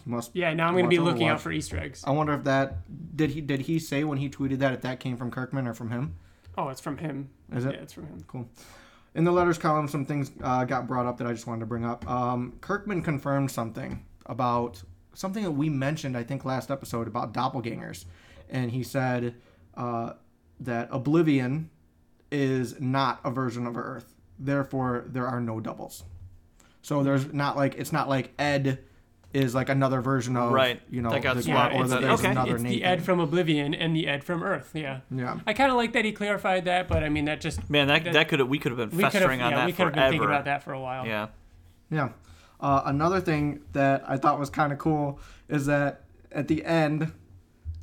[0.06, 2.04] must Yeah, now I'm going to be looking out for Easter eggs.
[2.06, 5.00] I wonder if that did he did he say when he tweeted that if that
[5.00, 6.14] came from Kirkman or from him?
[6.56, 7.30] Oh, it's from him.
[7.52, 7.74] Is it?
[7.74, 8.24] Yeah, it's from him.
[8.28, 8.48] Cool.
[9.14, 11.66] In the letters column, some things uh, got brought up that I just wanted to
[11.66, 12.08] bring up.
[12.08, 14.82] Um, Kirkman confirmed something about
[15.14, 18.04] something that we mentioned, I think, last episode about doppelgangers,
[18.50, 19.36] and he said
[19.76, 20.14] uh,
[20.60, 21.70] that Oblivion
[22.30, 24.13] is not a version of Earth.
[24.38, 26.04] Therefore, there are no doubles.
[26.82, 28.80] So there's not like it's not like Ed
[29.32, 30.80] is like another version of Right.
[30.90, 32.30] you know That got the- swapped Yeah, or it's, that the- there's okay.
[32.30, 34.70] another it's the Ed from Oblivion and the Ed from Earth.
[34.74, 35.00] Yeah.
[35.10, 35.38] yeah.
[35.46, 37.68] I kind of like that he clarified that, but I mean, that just.
[37.68, 39.56] man, that that- that could we could have been We could have, festering on yeah,
[39.58, 41.04] that we could have been thinking about that for a while.
[41.06, 41.28] Yeah.
[41.90, 42.10] Yeah.
[42.60, 45.18] Uh, another thing that I thought was kind of cool
[45.48, 47.12] is that at the end,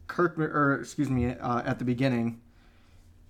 [0.08, 2.40] Kirkman, or excuse me, uh, at the beginning,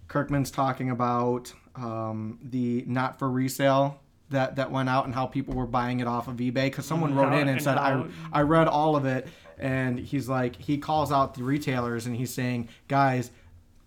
[0.08, 4.00] Kirkman's talking about um, the not for resale
[4.30, 6.66] that that went out and how people were buying it off of eBay.
[6.66, 9.28] Because someone wrote in and and said I I read all of it.
[9.58, 13.30] And he's like he calls out the retailers and he's saying guys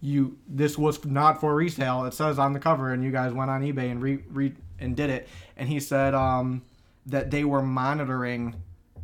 [0.01, 2.05] you this was not for resale.
[2.05, 4.95] It says on the cover and you guys went on eBay and re, re and
[4.95, 5.28] did it.
[5.57, 6.62] And he said um
[7.07, 8.55] that they were monitoring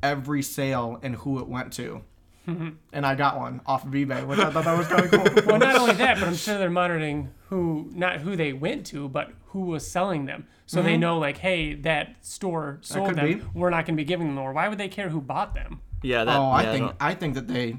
[0.03, 2.03] every sale and who it went to.
[2.47, 5.43] and I got one off of eBay, which I thought that was kind of cool.
[5.47, 9.09] Well, not only that, but I'm sure they're monitoring who, not who they went to,
[9.09, 10.47] but who was selling them.
[10.67, 11.01] So they mm-hmm.
[11.01, 13.39] know, like, hey, that store sold could them.
[13.41, 13.45] be.
[13.53, 14.39] We're not going to be giving them.
[14.39, 15.81] Or why would they care who bought them?
[16.03, 16.39] Yeah, that.
[16.39, 17.77] oh, I yeah, think don't- I think that they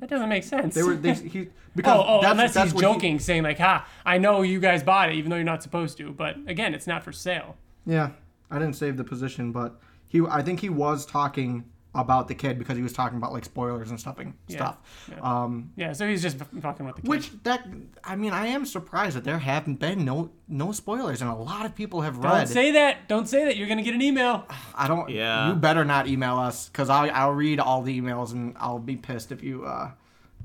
[0.00, 0.74] That doesn't make sense.
[0.74, 3.42] they were they he because oh, oh that's, unless that's he's what he- joking, saying
[3.42, 6.36] like, "Ha, I know you guys bought it, even though you're not supposed to." But
[6.46, 7.56] again, it's not for sale.
[7.86, 8.10] Yeah,
[8.50, 9.78] I didn't save the position, but
[10.08, 11.64] he I think he was talking
[11.94, 14.78] about the kid because he was talking about like spoilers and stuffing stuff.
[15.22, 17.08] Um, Yeah, so he's just f- fucking with the kid.
[17.08, 17.66] which that
[18.02, 21.64] I mean I am surprised that there haven't been no no spoilers and a lot
[21.66, 22.32] of people have read.
[22.38, 23.06] don't say that.
[23.08, 23.56] Don't say that.
[23.56, 24.44] You're gonna get an email.
[24.74, 25.08] I don't.
[25.08, 25.48] Yeah.
[25.50, 28.96] You better not email us because I'll I'll read all the emails and I'll be
[28.96, 29.92] pissed if you uh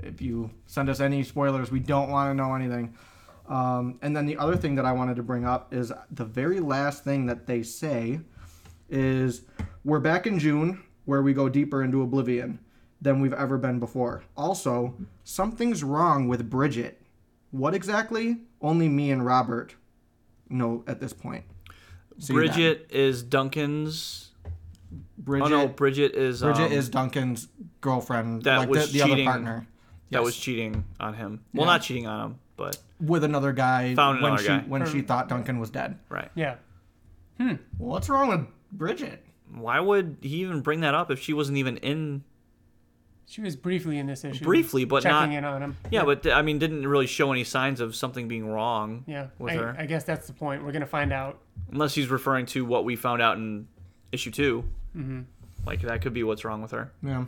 [0.02, 1.72] if you send us any spoilers.
[1.72, 2.94] We don't want to know anything.
[3.48, 6.60] Um, and then the other thing that I wanted to bring up is the very
[6.60, 8.20] last thing that they say
[8.90, 9.42] is
[9.84, 12.60] we're back in June where we go deeper into oblivion
[13.02, 14.24] than we've ever been before.
[14.38, 14.94] Also,
[15.24, 17.02] something's wrong with Bridget.
[17.52, 18.38] What exactly?
[18.62, 19.76] Only me and Robert
[20.50, 21.46] know at this point.
[22.20, 22.34] See that.
[22.34, 24.30] Bridget is Duncan's.
[25.18, 25.46] Bridget.
[25.46, 26.42] Oh no, Bridget is.
[26.42, 27.48] Bridget um, is Duncan's
[27.82, 29.26] girlfriend, that like was the, the other cheating.
[29.26, 29.68] partner.
[30.12, 30.26] that Yes.
[30.26, 31.42] was cheating on him.
[31.54, 31.74] Well, Yeah.
[31.74, 34.60] not cheating on him, but with another guy Found when another she guy.
[34.68, 35.98] when she thought Duncan was dead.
[36.10, 36.30] right.
[36.36, 36.56] Yeah.
[37.40, 37.54] Hmm.
[37.78, 39.24] What's wrong with Bridget?
[39.54, 42.24] Why would he even bring that up if she wasn't even in?
[43.26, 44.44] She was briefly in this issue.
[44.44, 45.78] Briefly, but checking not- in on him.
[45.92, 49.04] Yeah, but I mean, didn't really show any signs of something being wrong.
[49.08, 50.64] Yeah, with I, her, I guess that's the point.
[50.66, 51.40] We're gonna find out.
[51.72, 53.68] unless he's referring to what we found out in
[54.12, 54.64] issue 2
[54.98, 55.22] Mm-hmm.
[55.66, 56.92] Like that could be what's wrong with her.
[57.04, 57.24] Yeah.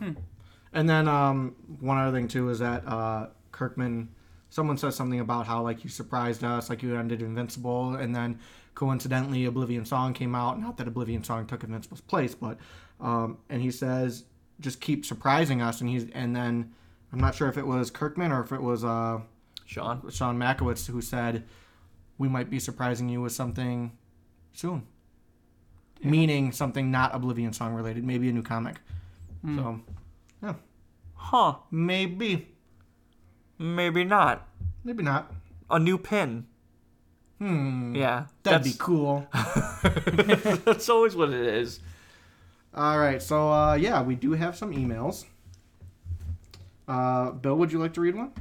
[0.72, 4.08] And then um, one other thing too is that uh, Kirkman,
[4.50, 8.40] someone says something about how like you surprised us, like you ended Invincible, and then
[8.74, 10.60] coincidentally Oblivion Song came out.
[10.60, 12.58] Not that Oblivion Song took Invincible's place, but
[13.00, 14.24] um, and he says
[14.60, 16.72] just keep surprising us, and he's and then
[17.12, 19.20] I'm not sure if it was Kirkman or if it was uh,
[19.64, 20.08] Sean.
[20.10, 21.44] Sean Mackiewicz who said
[22.18, 23.92] we might be surprising you with something
[24.52, 24.86] soon.
[26.04, 28.80] Meaning something not Oblivion Song related, maybe a new comic.
[29.44, 29.80] So,
[30.42, 30.54] yeah,
[31.14, 31.54] Huh?
[31.70, 32.48] maybe,
[33.58, 34.48] Maybe not.
[34.84, 35.32] maybe not.
[35.70, 36.46] A new pin.
[37.42, 39.26] Hmm, Yeah, that'd that's be cool.
[39.32, 41.80] that's always what it is.
[42.72, 45.24] All right, so uh, yeah, we do have some emails.
[46.86, 48.32] Uh, Bill, would you like to read one?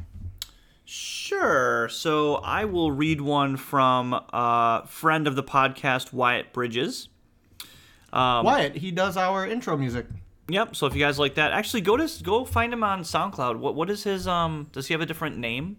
[0.85, 1.89] Sure.
[1.89, 7.09] So I will read one from a friend of the podcast, Wyatt Bridges.
[8.13, 10.05] Um, Wyatt, he does our intro music.
[10.47, 10.75] Yep.
[10.75, 13.57] So if you guys like that, actually go to go find him on SoundCloud.
[13.57, 14.67] What what is his um?
[14.73, 15.77] Does he have a different name?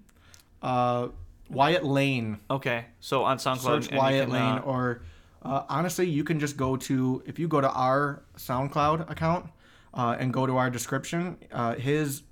[0.62, 1.08] Uh,
[1.50, 2.38] Wyatt Lane.
[2.50, 2.86] Okay.
[3.00, 5.02] So on SoundCloud, Search and Wyatt can, Lane, uh, or
[5.42, 9.50] uh, honestly, you can just go to if you go to our SoundCloud account
[9.94, 11.36] uh, and go to our description.
[11.50, 12.22] Uh, his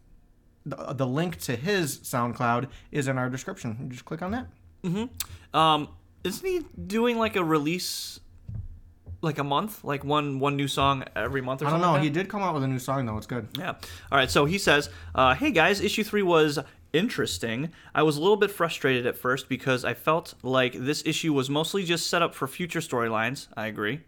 [0.66, 3.76] the, the link to his SoundCloud is in our description.
[3.82, 4.46] You just click on that.
[4.84, 5.56] Hmm.
[5.56, 5.88] Um,
[6.24, 8.20] isn't he doing like a release,
[9.22, 11.92] like a month, like one one new song every month or I don't know.
[11.92, 13.16] like He did come out with a new song though.
[13.16, 13.48] It's good.
[13.58, 13.70] Yeah.
[13.70, 14.30] All right.
[14.30, 16.58] So he says, uh, "Hey guys, issue three was
[16.92, 17.70] interesting.
[17.94, 21.50] I was a little bit frustrated at first because I felt like this issue was
[21.50, 23.48] mostly just set up for future storylines.
[23.56, 24.00] I agree,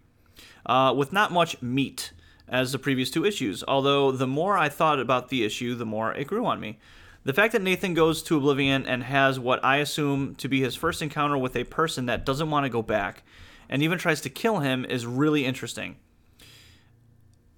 [0.67, 2.13] uh, with not much meat."
[2.49, 6.13] As the previous two issues, although the more I thought about the issue, the more
[6.13, 6.79] it grew on me.
[7.25, 10.75] The fact that Nathan goes to Oblivion and has what I assume to be his
[10.75, 13.23] first encounter with a person that doesn't want to go back
[13.71, 15.97] and even tries to kill him is really interesting.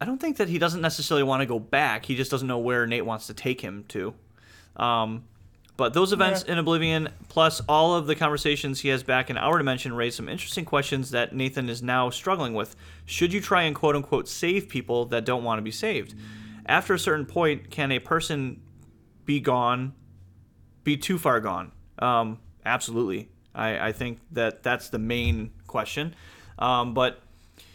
[0.01, 2.05] I don't think that he doesn't necessarily want to go back.
[2.05, 4.15] He just doesn't know where Nate wants to take him to.
[4.77, 5.25] Um,
[5.77, 9.59] but those events in Oblivion, plus all of the conversations he has back in our
[9.59, 12.77] dimension, raise some interesting questions that Nathan is now struggling with.
[13.07, 16.15] Should you try and quote unquote save people that don't want to be saved?
[16.67, 18.61] After a certain point, can a person
[19.25, 19.95] be gone,
[20.85, 21.73] be too far gone?
[21.99, 23.29] Um, absolutely.
[23.53, 26.15] I, I think that that's the main question.
[26.59, 27.21] Um, but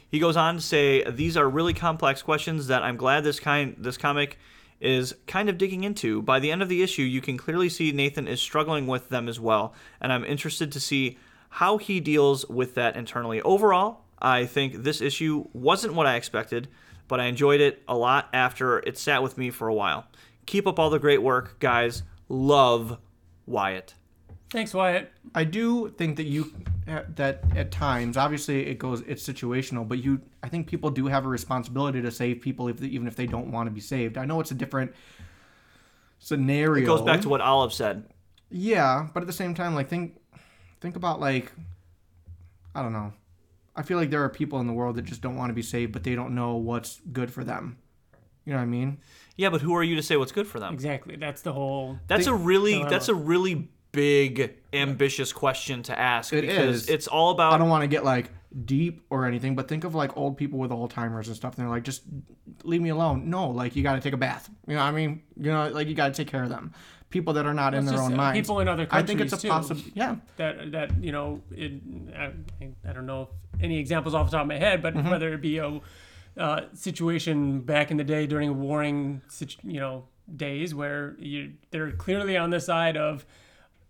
[0.10, 3.76] he goes on to say these are really complex questions that I'm glad this kind
[3.78, 4.38] this comic
[4.82, 6.22] is kind of digging into.
[6.22, 9.28] By the end of the issue, you can clearly see Nathan is struggling with them
[9.28, 11.18] as well, and I'm interested to see
[11.50, 13.42] how he deals with that internally.
[13.42, 16.68] Overall, I think this issue wasn't what I expected,
[17.08, 20.08] but I enjoyed it a lot after it sat with me for a while.
[20.46, 22.04] Keep up all the great work, guys.
[22.28, 22.98] Love
[23.46, 23.96] Wyatt.
[24.52, 25.12] Thanks, Wyatt.
[25.36, 26.52] I do think that you
[26.88, 31.06] uh, that at times, obviously it goes it's situational, but you I think people do
[31.08, 33.82] have a responsibility to save people if they, even if they don't want to be
[33.82, 34.18] saved.
[34.18, 34.93] I know it's a different
[36.18, 36.84] scenario.
[36.84, 38.06] It goes back to what Olive said.
[38.50, 40.20] Yeah, but at the same time, like think
[40.82, 41.52] think about like
[42.74, 43.14] I don't know.
[43.76, 45.62] I feel like there are people in the world that just don't want to be
[45.62, 47.78] saved, but they don't know what's good for them.
[48.45, 48.97] You know what I mean?
[49.38, 50.74] Yeah, but who are you to say what's good for them?
[50.74, 51.16] Exactly.
[51.16, 52.00] That's the whole.
[52.08, 52.89] That's a really dilemma.
[52.89, 56.90] that's a really big ambitious question to ask It because is.
[56.90, 58.30] it's all about I don't want to get like
[58.66, 61.58] deep or anything, but think of like old people with Alzheimer's and stuff.
[61.58, 62.04] And they're like, just
[62.64, 63.30] leave me alone.
[63.30, 64.50] No, like you got to take a bath.
[64.68, 66.74] You know, what I mean, you know, like you got to take care of them.
[67.10, 68.40] People that are not in their just, own uh, minds.
[68.40, 69.74] people in other countries I think it's a countries, too.
[69.74, 69.92] possible.
[69.96, 71.82] Yeah, that that you know it,
[72.16, 72.32] I,
[72.88, 73.24] I don't know
[73.56, 75.10] if any examples off the top of my head but Mm-hmm.
[75.10, 75.82] whether it be a
[76.38, 81.92] uh, situation back in the day during warring situ- you know days where you they're
[81.94, 83.26] clearly on the side of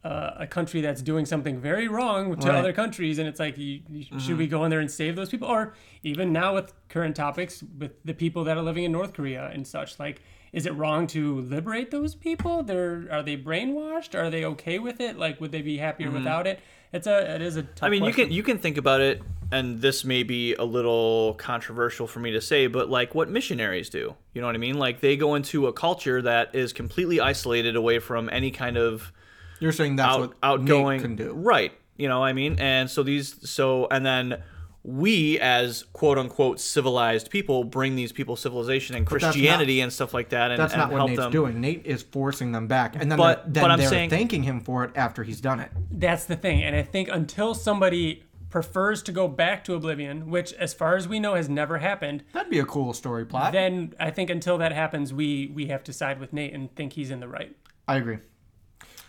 [0.03, 2.57] uh, a country that's doing something very wrong to Right.
[2.57, 5.29] other countries and it's like you, you, should we go in there and save those
[5.29, 5.47] people?
[5.47, 5.73] Or
[6.03, 9.67] even now with current topics with the people that are living in North Korea and
[9.67, 10.21] such like
[10.51, 12.63] is it wrong to liberate those people?
[12.63, 14.17] They're are they brainwashed?
[14.17, 15.17] Are they okay with it?
[15.17, 16.59] Like would they be happier without it?
[16.91, 17.85] It's a it is a tough Mm-hmm.
[17.85, 19.21] I mean, you can you can think about it,
[19.51, 23.89] and this may be a little controversial for me to say, but like what missionaries
[23.89, 24.79] do, you know what I mean?
[24.79, 29.11] Like they go into a culture that is completely isolated away from any kind of
[29.59, 31.33] you're saying that's out, what outgoing Nate can do.
[31.33, 31.71] right?
[31.97, 34.41] You know, what I mean, and so these so and then
[34.83, 39.91] we as quote unquote civilized people bring these people civilization and that's not- Christianity and
[39.91, 41.31] stuff like that, and, That's and not what help Nate's them.
[41.31, 41.59] doing.
[41.59, 44.43] Nate is forcing them back, and then But- they're, then but I'm they're saying- thanking
[44.43, 45.69] him for it after he's done it.
[45.91, 46.63] That's the thing.
[46.63, 51.07] And I think until somebody prefers to go back to Oblivion, which, as far as
[51.07, 53.51] we know, has never happened, That'd be a cool story plot.
[53.51, 56.93] then I think until that happens, we we have to side with Nate and think
[56.93, 57.55] he's in the right.
[57.87, 58.19] I agree.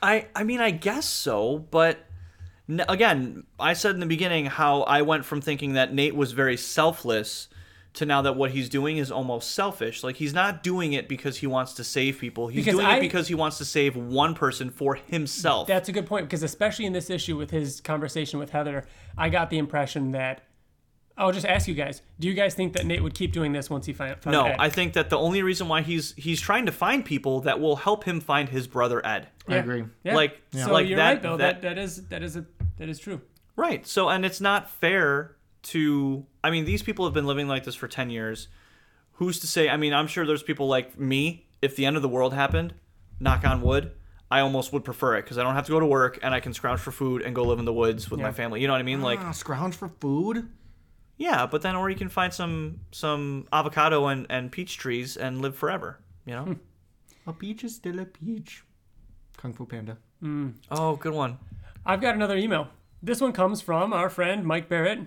[0.02, 1.98] I I mean I guess so, but
[2.68, 6.32] n- again, I said in the beginning how I went from thinking that Nate was
[6.32, 7.48] very selfless
[7.92, 10.04] to now that what he's doing is almost selfish.
[10.04, 12.46] Like he's not doing it because he wants to save people.
[12.46, 15.66] He's Because doing I- it because he wants to save one person for himself.
[15.66, 18.86] That's a good point because especially in this issue with his conversation with Heather,
[19.18, 20.42] I got the impression that
[21.20, 23.68] I'll just ask you guys: Do you guys think that Nate would keep doing this
[23.70, 24.56] once he find, found no, Ed?
[24.58, 27.76] I think that the only reason why he's he's trying to find people that will
[27.76, 29.28] help him find his brother Ed.
[29.46, 29.84] I agree.
[30.02, 30.14] Yeah.
[30.16, 31.36] Like- so like you're that- right, Bill.
[31.36, 32.46] That, that- that is that is a
[32.78, 33.20] that is true.
[33.56, 33.86] Right.
[33.86, 36.24] So, and it's not fair to.
[36.42, 38.48] I mean, these people have been living like this for 10 years.
[39.14, 39.68] Who's to say?
[39.68, 41.46] I mean, I'm sure there's people like me.
[41.60, 42.72] If the end of the world happened,
[43.18, 43.92] knock on wood,
[44.30, 46.40] I almost would prefer it because I don't have to go to work and I
[46.40, 48.62] can scrounge for food and go live in the woods with my family.
[48.62, 49.02] You know what I mean?
[49.02, 50.48] Like, Ah, scrounge for food.
[51.20, 55.42] Yeah, but then, or you can find some some avocado and, and peach trees and
[55.42, 56.00] live forever.
[56.24, 56.44] You know?
[56.44, 56.52] Hmm.
[57.26, 58.64] A peach is still a peach.
[59.36, 59.98] Kung Fu Panda.
[60.20, 60.52] Hmm.
[60.70, 61.38] oh, good one.
[61.84, 62.68] I've got another email.
[63.02, 65.00] This one comes from our friend Mike Barrett.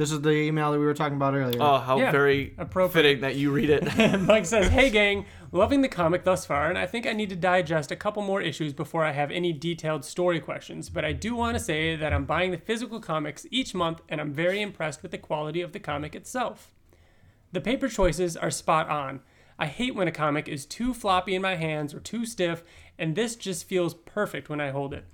[0.00, 1.60] This is the email that we were talking about earlier.
[1.60, 3.02] Oh, how Yeah, very appropriate.
[3.02, 4.20] fitting that you read it.
[4.22, 7.36] Mike says, Hey gang, loving the comic thus far, and I think I need to
[7.36, 10.88] digest a couple more issues before I have any detailed story questions.
[10.88, 14.22] But I do want to say that I'm buying the physical comics each month, and
[14.22, 16.72] I'm very impressed with the quality of the comic itself.
[17.52, 19.20] The paper choices are spot on.
[19.58, 22.62] I hate when a comic is too floppy in my hands or too stiff,
[22.98, 25.04] and this just feels perfect when I hold it.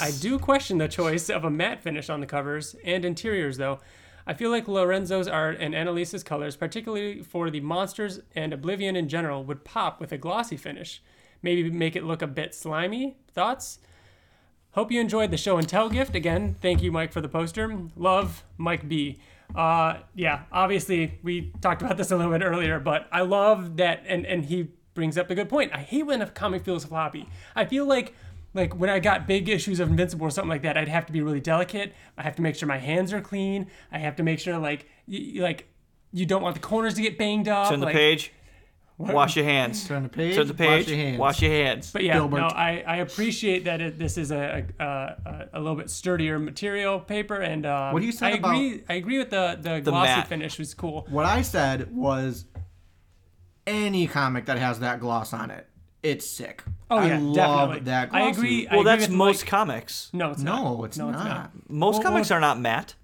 [0.00, 3.80] I do question the choice of a matte finish on the covers and interiors, though.
[4.26, 9.08] I feel like Lorenzo's art and Annalisa's colors, particularly for the monsters and Oblivion in
[9.08, 11.02] general, would pop with a glossy finish.
[11.42, 13.16] Maybe make it look a bit slimy.
[13.32, 13.78] Thoughts?
[14.72, 16.14] Hope you enjoyed the show and tell gift.
[16.14, 17.78] Again, thank you, Mike, for the poster.
[17.96, 19.18] Love, Mike B.
[19.54, 24.02] Uh, yeah, obviously we talked about this a little bit earlier, but I love that,
[24.06, 25.72] and and he brings up a good point.
[25.72, 27.28] I hate when a comic feels floppy.
[27.54, 28.14] I feel like
[28.56, 31.12] like when I got big issues of Invincible or something like that, I'd have to
[31.12, 31.92] be really delicate.
[32.16, 33.68] I have to make sure my hands are clean.
[33.92, 35.68] I have to make sure like you, like
[36.12, 37.68] you don't want the corners to get banged up.
[37.68, 38.32] Turn the like, page.
[38.98, 39.86] Wash your hands.
[39.86, 40.36] Turn the page.
[40.36, 40.86] Turn the page.
[40.86, 41.18] Wash your hands.
[41.18, 41.90] Wash your hands.
[41.92, 42.38] But yeah, Gilbert.
[42.38, 46.38] no, I, I appreciate that it, this is a, a, a a little bit sturdier
[46.38, 48.84] material paper, and um, What you said I agree.
[48.88, 50.28] I agree with the the, glossy matte.
[50.28, 51.06] finish was cool.
[51.10, 52.46] What I said was
[53.66, 55.68] any comic that has that gloss on it,
[56.02, 56.62] it's sick.
[56.90, 57.80] Oh yeah, I love definitely.
[57.84, 58.30] that I glossy.
[58.38, 58.68] agree.
[58.68, 59.48] I well, agree that's with most Mike.
[59.50, 60.10] comics.
[60.12, 60.62] No, it's not.
[60.62, 61.50] No, it's no, not.
[61.68, 62.94] Most Well, comics well- are not matte.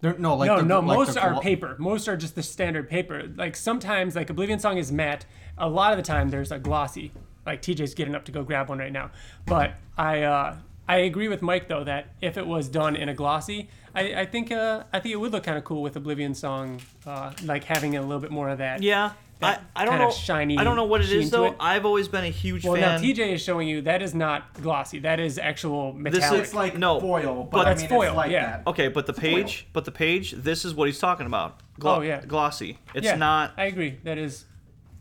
[0.00, 0.80] They're- no, like no, the, no.
[0.80, 1.76] like most the are glo- paper.
[1.78, 3.30] Most are just the standard paper.
[3.36, 5.24] Like sometimes, like Oblivion Song is matte.
[5.58, 7.12] A lot of the time, there's a glossy.
[7.46, 9.10] Like TJ's getting up to go grab one right now.
[9.46, 10.56] But I, uh,
[10.88, 14.26] I agree with Mike though that if it was done in a glossy, I, I
[14.26, 17.62] think uh, I think it would look kind of cool with Oblivion Song, uh, like
[17.64, 18.82] having a little bit more of that.
[18.82, 19.12] Yeah.
[19.42, 20.08] I, that I don't kind know.
[20.08, 21.44] of shiny I don't know what it sheen is to though.
[21.46, 21.56] it.
[21.60, 22.82] I've always been a huge Well, fan.
[22.82, 25.00] Well, now TJ is showing you that is not glossy.
[25.00, 26.42] That is actual is- metallic.
[26.42, 28.46] It's like No, foil, but, but I that's mean, foil, it's like yeah.
[28.58, 28.66] that.
[28.68, 31.60] Okay, but the page, but the page, this is what he's talking about.
[31.78, 32.24] Glo- Oh, yeah.
[32.24, 32.78] glossy.
[32.94, 33.52] It's yeah, not.
[33.56, 33.98] I agree.
[34.04, 34.44] That is.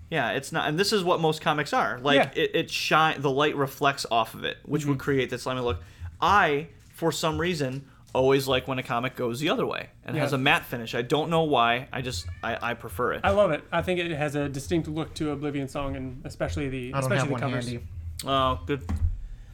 [0.09, 0.67] Yeah, it's not.
[0.67, 1.99] And this is what most comics are.
[2.01, 2.41] Like Yeah.
[2.43, 3.21] it, it shine.
[3.21, 5.01] The light reflects off of it, which would mm-hmm.
[5.03, 5.81] create this slimy look.
[6.19, 10.33] I, for some reason, always like when a comic goes the other way and has
[10.33, 10.95] a matte finish.
[10.95, 11.87] I don't know why.
[11.93, 13.21] I just I, I prefer it.
[13.23, 13.63] I love it.
[13.71, 17.11] I think it has a distinct look to Oblivion Song, and especially the I don't
[17.11, 17.67] especially have the one covers.
[17.67, 17.83] handy.
[18.25, 18.81] Oh, good.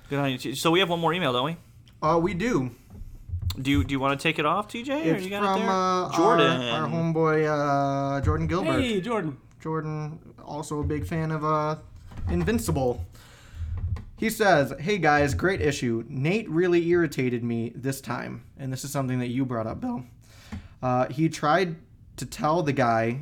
[0.09, 0.55] Good on you.
[0.55, 1.57] So we have one more email, don't we?
[2.01, 2.71] Uh, we do.
[3.61, 4.89] Do you do you want to take it off, TJ?
[4.89, 5.71] or It's you got from it there?
[5.71, 6.61] uh, Jordan.
[6.61, 8.79] our, our homeboy uh, Jordan Gilbert.
[8.81, 9.37] Hey, Jordan.
[9.59, 11.75] Jordan, also a big fan of uh,
[12.29, 13.03] Invincible.
[14.17, 16.03] He says, Hey guys, great issue.
[16.09, 18.43] Nate really irritated me this time.
[18.57, 20.03] And this is something that you brought up, Bill.
[20.81, 21.75] Uh, he tried
[22.17, 23.21] to tell the guy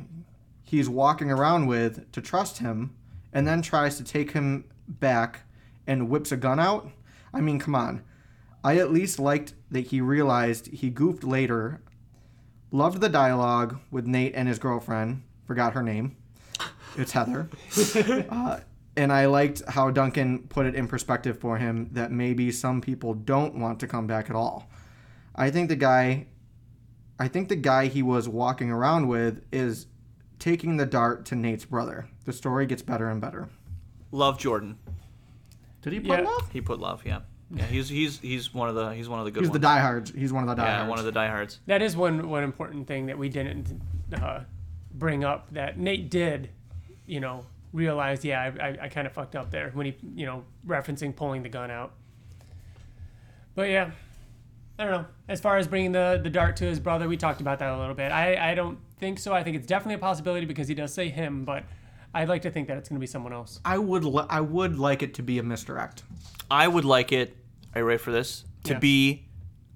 [0.64, 2.96] he's walking around with to trust him,
[3.32, 5.40] and then tries to take him back
[5.86, 6.90] and whips a gun out.
[7.32, 8.02] I mean, come on.
[8.64, 11.82] I at least liked that he realized he goofed later.
[12.72, 15.22] Loved the dialogue with Nate and his girlfriend.
[15.46, 16.16] Forgot her name.
[16.96, 17.48] It's Heather.
[18.30, 18.60] uh,
[18.96, 23.14] and I liked how Duncan put it in perspective for him that maybe some people
[23.14, 24.68] don't want to come back at all.
[25.34, 26.26] I think the guy
[27.18, 29.86] I think the guy he was walking around with is
[30.38, 32.06] taking the dart to Nate's brother.
[32.26, 33.48] The story gets better and better.
[34.12, 34.78] Love Jordan.
[35.82, 36.24] Did he put Yeah.
[36.28, 36.50] love?
[36.52, 37.02] He put love.
[37.06, 37.20] Yeah.
[37.50, 37.64] Yeah.
[37.64, 40.10] He's he's he's one of the he's one of the good He's the diehards.
[40.10, 40.82] He's one of the diehards.
[40.84, 41.60] yeah, one of the diehards.
[41.66, 43.80] That is one one important thing that we didn't
[44.12, 44.40] uh,
[44.92, 45.48] bring up.
[45.52, 46.50] That Nate did,
[47.06, 48.24] you know, realize.
[48.24, 51.42] Yeah, I, I, I kind of fucked up there when he, you know, referencing pulling
[51.42, 51.92] the gun out.
[53.54, 53.90] But yeah,
[54.78, 55.06] I don't know.
[55.28, 57.78] As far as bringing the the dart to his brother, we talked about that a
[57.78, 58.10] little bit.
[58.12, 59.32] I I don't think so.
[59.32, 61.64] I think it's definitely a possibility because he does say him, but
[62.14, 63.60] I'd like to think that it's going to be someone else.
[63.64, 66.02] I would li- I would like it to be a misdirect.
[66.50, 67.36] I would like it.
[67.74, 68.44] Are you ready for this?
[68.64, 68.78] To Yeah.
[68.78, 69.24] be.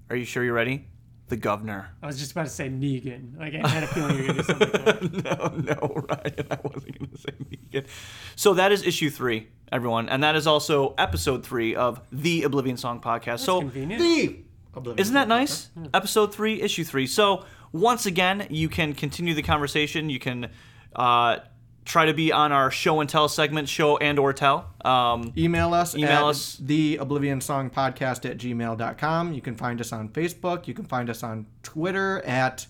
[0.09, 0.85] Are you sure you're ready?
[1.31, 1.87] The governor.
[2.03, 3.39] I was just about to say Negan.
[3.39, 5.55] Like I had a feeling you were going to do something like that.
[5.65, 6.47] no, no, Ryan.
[6.51, 7.87] I wasn't going to say Negan.
[8.35, 12.75] So that is issue three, everyone, and that is also episode three of the Oblivion
[12.75, 13.39] Song podcast.
[13.39, 14.01] so Convenient.
[14.01, 15.69] The Isn't that nice?
[15.93, 17.07] Episode three, issue three.
[17.07, 20.09] So once again, you can continue the conversation.
[20.09, 20.49] You can
[20.97, 21.37] uh,
[21.85, 24.69] try to be on our show and tell segment, show and or tell.
[24.85, 26.57] Um, Email us Email at us.
[26.57, 29.33] the Oblivion Song Podcast at gmail.com.
[29.33, 30.67] You can find us on Facebook.
[30.67, 32.67] You can find us on Twitter at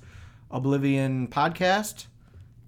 [0.50, 2.06] Oblivion Podcast.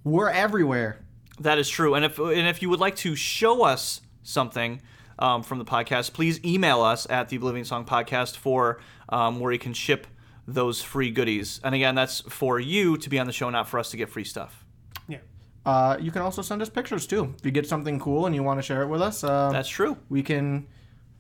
[0.03, 0.99] We're everywhere.
[1.39, 1.95] that is true.
[1.95, 4.81] And if and if you would like to show us something
[5.19, 8.79] um, from the podcast, please email us at the Oblivion Song Podcast for
[9.09, 10.07] um, where you can ship
[10.47, 11.61] those free goodies.
[11.63, 14.09] And again, that's for you to be on the show, not for us to get
[14.09, 14.62] free stuff.
[15.65, 15.71] Yeah.
[15.71, 17.33] Uh, you can also send us pictures too.
[17.37, 19.69] If you get something cool and you want to share it with us, uh, That's
[19.69, 19.97] true.
[20.09, 20.67] we can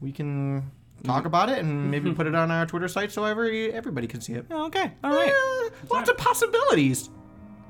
[0.01, 0.71] we can
[1.03, 4.21] talk about it and maybe put it on our Twitter site so every everybody can
[4.21, 4.45] see it.
[4.51, 4.91] Okay.
[5.03, 5.69] All right.
[5.89, 7.09] Lots of possibilities.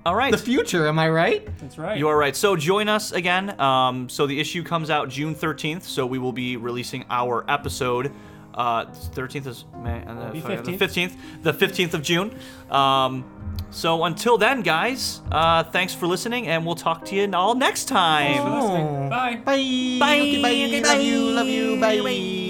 [0.06, 0.32] All right.
[0.32, 1.48] The future, am I right?
[1.60, 1.98] That's right.
[1.98, 2.36] You are right.
[2.36, 3.58] So join us again.
[3.60, 5.84] Um, so the issue comes out June 13th.
[5.84, 8.12] So we will be releasing our episode.
[8.54, 10.78] Uh, 13th is May, and the, Be the 15th.
[10.78, 11.16] 15th.
[11.44, 12.38] The 15th of June.
[12.70, 13.24] Um,
[13.74, 17.86] so until then, guys, uh, thanks for listening, and we'll talk to you all next
[17.86, 18.34] time.
[18.34, 19.10] Thanks for listening.
[19.10, 19.36] Bye.
[19.44, 19.98] Bye.
[20.00, 20.20] Bye.
[20.20, 20.50] Okay, bye.
[20.50, 21.20] Okay, Love you.
[21.32, 21.80] Love you.
[21.82, 22.00] bye.
[22.02, 22.43] Bye.